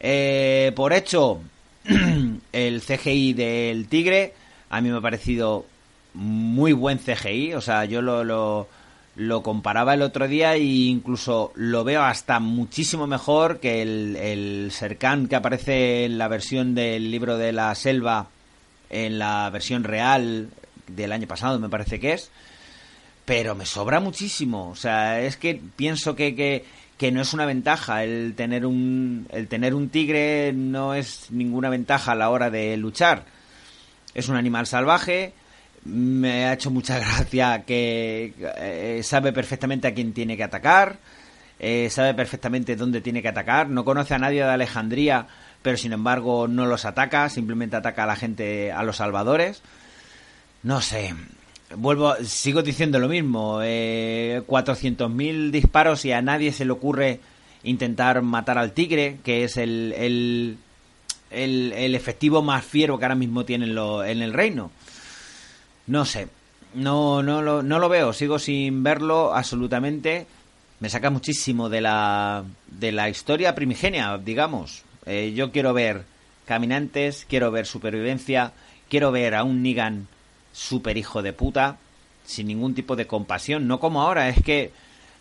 Eh, 0.00 0.72
por 0.76 0.92
hecho, 0.92 1.40
el 2.52 2.82
CGI 2.82 3.32
del 3.32 3.88
tigre 3.88 4.34
a 4.74 4.80
mí 4.80 4.90
me 4.90 4.98
ha 4.98 5.00
parecido 5.00 5.64
muy 6.14 6.72
buen 6.72 6.98
CGI. 6.98 7.54
O 7.54 7.60
sea, 7.60 7.84
yo 7.84 8.02
lo, 8.02 8.24
lo, 8.24 8.68
lo 9.16 9.42
comparaba 9.42 9.94
el 9.94 10.02
otro 10.02 10.26
día 10.26 10.54
e 10.54 10.62
incluso 10.62 11.52
lo 11.54 11.84
veo 11.84 12.02
hasta 12.02 12.40
muchísimo 12.40 13.06
mejor 13.06 13.60
que 13.60 13.82
el, 13.82 14.16
el 14.16 14.72
Serkan 14.72 15.28
que 15.28 15.36
aparece 15.36 16.04
en 16.04 16.18
la 16.18 16.28
versión 16.28 16.74
del 16.74 17.10
libro 17.10 17.38
de 17.38 17.52
la 17.52 17.74
selva, 17.74 18.28
en 18.90 19.18
la 19.18 19.48
versión 19.50 19.84
real 19.84 20.48
del 20.88 21.12
año 21.12 21.26
pasado, 21.26 21.58
me 21.58 21.68
parece 21.68 22.00
que 22.00 22.14
es. 22.14 22.30
Pero 23.24 23.54
me 23.54 23.66
sobra 23.66 24.00
muchísimo. 24.00 24.68
O 24.68 24.76
sea, 24.76 25.20
es 25.20 25.36
que 25.36 25.60
pienso 25.76 26.14
que, 26.14 26.34
que, 26.34 26.64
que 26.98 27.10
no 27.10 27.22
es 27.22 27.32
una 27.32 27.46
ventaja. 27.46 28.04
El 28.04 28.34
tener 28.36 28.66
un, 28.66 29.26
el 29.30 29.48
tener 29.48 29.74
un 29.74 29.88
tigre 29.88 30.52
no 30.52 30.94
es 30.94 31.30
ninguna 31.30 31.70
ventaja 31.70 32.12
a 32.12 32.16
la 32.16 32.30
hora 32.30 32.50
de 32.50 32.76
luchar. 32.76 33.24
Es 34.12 34.28
un 34.28 34.36
animal 34.36 34.66
salvaje. 34.66 35.32
Me 35.84 36.46
ha 36.46 36.52
hecho 36.54 36.70
mucha 36.70 36.98
gracia 37.00 37.64
que 37.66 38.34
eh, 38.58 39.00
sabe 39.02 39.32
perfectamente 39.32 39.88
a 39.88 39.94
quién 39.94 40.12
tiene 40.12 40.36
que 40.36 40.44
atacar. 40.44 40.98
Eh, 41.60 41.88
sabe 41.90 42.14
perfectamente 42.14 42.76
dónde 42.76 43.00
tiene 43.00 43.22
que 43.22 43.28
atacar. 43.28 43.68
No 43.68 43.84
conoce 43.84 44.14
a 44.14 44.18
nadie 44.18 44.42
de 44.44 44.50
Alejandría, 44.50 45.26
pero 45.62 45.76
sin 45.76 45.92
embargo 45.92 46.48
no 46.48 46.66
los 46.66 46.84
ataca. 46.84 47.28
Simplemente 47.28 47.76
ataca 47.76 48.04
a 48.04 48.06
la 48.06 48.16
gente, 48.16 48.72
a 48.72 48.82
los 48.82 48.96
salvadores. 48.96 49.62
No 50.62 50.80
sé 50.80 51.14
vuelvo, 51.76 52.14
sigo 52.24 52.62
diciendo 52.62 52.98
lo 52.98 53.08
mismo. 53.08 53.60
Eh, 53.62 54.42
400.000 54.46 55.50
disparos 55.50 56.04
y 56.04 56.12
a 56.12 56.22
nadie 56.22 56.52
se 56.52 56.64
le 56.64 56.72
ocurre 56.72 57.20
intentar 57.62 58.20
matar 58.22 58.58
al 58.58 58.72
tigre, 58.72 59.18
que 59.24 59.44
es 59.44 59.56
el, 59.56 59.94
el, 59.96 60.58
el, 61.30 61.94
efectivo 61.94 62.42
más 62.42 62.64
fiero 62.64 62.98
que 62.98 63.04
ahora 63.04 63.14
mismo 63.14 63.44
tiene 63.44 63.66
en, 63.66 64.22
el 64.22 64.32
reino. 64.32 64.70
No 65.86 66.04
sé, 66.04 66.28
no, 66.74 67.22
no, 67.22 67.42
lo, 67.42 67.62
no 67.62 67.78
lo 67.78 67.88
veo, 67.88 68.12
sigo 68.12 68.38
sin 68.38 68.82
verlo 68.82 69.34
absolutamente. 69.34 70.26
Me 70.80 70.88
saca 70.88 71.10
muchísimo 71.10 71.68
de 71.68 71.80
la, 71.80 72.44
de 72.66 72.92
la 72.92 73.08
historia 73.08 73.54
primigenia, 73.54 74.18
digamos. 74.18 74.82
Eh, 75.06 75.32
yo 75.34 75.52
quiero 75.52 75.72
ver 75.72 76.04
caminantes, 76.46 77.26
quiero 77.28 77.50
ver 77.50 77.66
supervivencia, 77.66 78.52
quiero 78.88 79.12
ver 79.12 79.34
a 79.34 79.44
un 79.44 79.62
Nigan 79.62 80.08
super 80.52 80.96
hijo 80.96 81.22
de 81.22 81.32
puta, 81.32 81.78
sin 82.24 82.46
ningún 82.46 82.74
tipo 82.74 82.96
de 82.96 83.06
compasión. 83.06 83.66
No 83.66 83.80
como 83.80 84.02
ahora, 84.02 84.28
es 84.28 84.42
que 84.42 84.72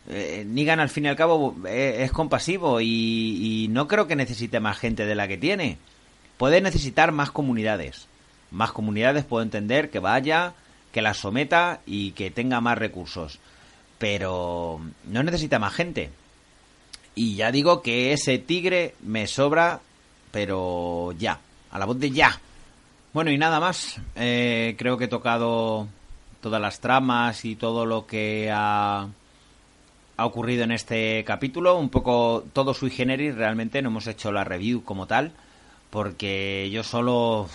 eh, 0.09 0.43
Nigan 0.47 0.79
al 0.79 0.89
fin 0.89 1.05
y 1.05 1.07
al 1.07 1.15
cabo 1.15 1.55
eh, 1.67 1.97
es, 1.99 2.11
compasivo 2.11 2.81
y, 2.81 3.67
no 3.69 3.87
creo 3.87 4.07
que 4.07 4.15
necesite 4.15 4.59
más 4.59 4.77
gente 4.77 5.05
de 5.05 5.15
la 5.15 5.27
que 5.27 5.37
tiene. 5.37 5.77
Puede 6.37 6.61
necesitar 6.61 7.11
más 7.11 7.31
comunidades. 7.31 8.07
Más 8.53 8.71
comunidades 8.71 9.25
puedo 9.25 9.43
entender 9.43 9.89
que 9.89 9.99
vaya, 9.99 10.53
que 10.91 11.01
la 11.01 11.15
someta 11.15 11.81
y 11.87 12.11
que 12.11 12.29
tenga 12.29 12.61
más 12.61 12.77
recursos. 12.77 13.39
Pero 13.97 14.79
no 15.05 15.23
necesita 15.23 15.57
más 15.57 15.73
gente. 15.73 16.11
Y 17.15 17.35
ya 17.35 17.51
digo 17.51 17.81
que 17.81 18.13
ese 18.13 18.37
tigre 18.37 18.93
me 19.01 19.25
sobra, 19.25 19.81
pero 20.31 21.13
ya, 21.17 21.39
a 21.71 21.79
la 21.79 21.85
voz 21.85 21.99
de 21.99 22.11
ya. 22.11 22.39
Bueno, 23.11 23.31
y 23.31 23.37
nada 23.37 23.59
más. 23.59 23.99
Eh, 24.15 24.75
creo 24.77 24.97
que 24.97 25.05
he 25.05 25.09
tocado 25.09 25.87
todas 26.39 26.61
las 26.61 26.79
tramas 26.79 27.45
y 27.45 27.55
todo 27.55 27.87
lo 27.87 28.05
que 28.05 28.51
ha, 28.53 29.07
ha 30.17 30.25
ocurrido 30.25 30.63
en 30.63 30.71
este 30.71 31.23
capítulo. 31.23 31.77
Un 31.77 31.89
poco 31.89 32.45
todo 32.53 32.75
sui 32.75 32.91
generis, 32.91 33.33
realmente 33.33 33.81
no 33.81 33.89
hemos 33.89 34.05
hecho 34.05 34.31
la 34.31 34.43
review 34.43 34.83
como 34.83 35.07
tal, 35.07 35.31
porque 35.89 36.69
yo 36.71 36.83
solo 36.83 37.49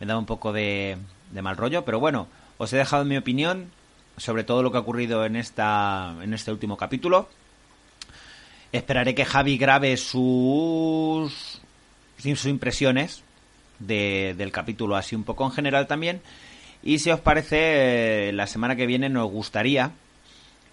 me 0.00 0.06
da 0.06 0.18
un 0.18 0.26
poco 0.26 0.52
de, 0.52 0.98
de 1.30 1.42
mal 1.42 1.56
rollo. 1.56 1.84
Pero 1.84 2.00
bueno, 2.00 2.28
os 2.58 2.72
he 2.72 2.76
dejado 2.76 3.04
mi 3.04 3.16
opinión 3.16 3.70
sobre 4.16 4.44
todo 4.44 4.62
lo 4.62 4.70
que 4.70 4.78
ha 4.78 4.80
ocurrido 4.80 5.24
en, 5.24 5.36
esta, 5.36 6.14
en 6.22 6.32
este 6.32 6.50
último 6.50 6.76
capítulo. 6.76 7.28
Esperaré 8.72 9.14
que 9.14 9.24
Javi 9.24 9.58
grabe 9.58 9.96
sus, 9.96 11.60
sus 12.18 12.46
impresiones 12.46 13.22
del 13.78 14.52
capítulo, 14.52 14.96
así 14.96 15.14
un 15.14 15.24
poco 15.24 15.44
en 15.44 15.52
general 15.52 15.86
también. 15.86 16.20
Y 16.82 16.98
si 16.98 17.10
os 17.10 17.20
parece, 17.20 18.28
eh, 18.28 18.32
la 18.32 18.46
semana 18.46 18.76
que 18.76 18.86
viene 18.86 19.08
nos 19.08 19.30
gustaría 19.30 19.92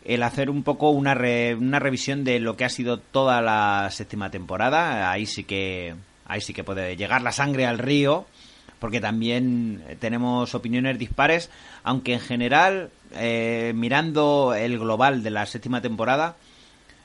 el 0.06 0.24
hacer 0.24 0.50
un 0.50 0.64
poco 0.64 0.90
una, 0.90 1.14
una 1.58 1.80
revisión 1.80 2.24
de 2.24 2.40
lo 2.40 2.58
que 2.58 2.66
ha 2.66 2.70
sido 2.70 3.00
toda 3.00 3.42
la 3.42 3.90
séptima 3.92 4.30
temporada. 4.30 5.12
Ahí 5.12 5.26
sí 5.26 5.44
que 5.44 5.96
ahí 6.26 6.42
sí 6.42 6.54
que 6.54 6.64
puede 6.64 6.96
llegar 6.96 7.22
la 7.22 7.32
sangre 7.32 7.66
al 7.66 7.78
río, 7.78 8.26
porque 8.84 9.00
también 9.00 9.82
tenemos 10.02 10.54
opiniones 10.56 11.00
dispares, 11.00 11.50
aunque 11.86 12.16
en 12.16 12.20
general, 12.20 12.90
eh, 13.14 13.72
mirando 13.74 14.54
el 14.54 14.78
global 14.78 15.24
de 15.24 15.30
la 15.30 15.46
séptima 15.46 15.80
temporada, 15.80 16.36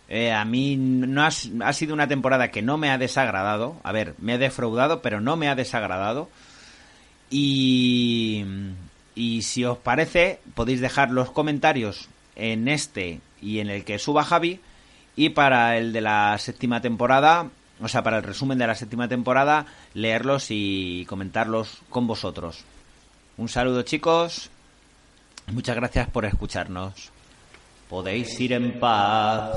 eh, 0.08 0.32
a 0.32 0.44
mí 0.44 0.76
no 0.76 1.22
ha, 1.22 1.30
sido 1.30 1.94
una 1.94 2.08
temporada 2.08 2.50
que 2.50 2.62
no 2.62 2.78
me 2.78 2.90
ha 2.90 2.98
desagradado. 2.98 3.76
A 3.84 3.92
ver, 3.92 4.14
me 4.18 4.32
ha 4.32 4.38
defraudado, 4.38 5.02
pero 5.02 5.20
no 5.20 5.36
me 5.36 5.48
ha 5.48 5.54
desagradado. 5.54 6.28
Y, 7.30 8.44
y 9.14 9.42
si 9.42 9.64
os 9.64 9.78
parece, 9.78 10.40
podéis 10.56 10.80
dejar 10.80 11.12
los 11.12 11.30
comentarios 11.30 12.08
en 12.34 12.66
este 12.66 13.20
y 13.40 13.60
en 13.60 13.70
el 13.70 13.84
que 13.84 14.00
suba 14.00 14.24
Javi. 14.24 14.58
Y 15.14 15.28
para 15.28 15.78
el 15.78 15.92
de 15.92 16.00
la 16.00 16.36
séptima 16.38 16.80
temporada, 16.80 17.46
o 17.80 17.88
sea, 17.88 18.02
para 18.02 18.18
el 18.18 18.22
resumen 18.22 18.58
de 18.58 18.66
la 18.66 18.74
séptima 18.74 19.08
temporada, 19.08 19.66
leerlos 19.94 20.46
y 20.50 21.04
comentarlos 21.06 21.78
con 21.90 22.06
vosotros. 22.06 22.64
Un 23.36 23.48
saludo 23.48 23.82
chicos. 23.82 24.50
Muchas 25.46 25.76
gracias 25.76 26.10
por 26.10 26.24
escucharnos. 26.24 27.10
Podéis 27.88 28.38
ir 28.40 28.52
en 28.52 28.78
paz. 28.78 29.52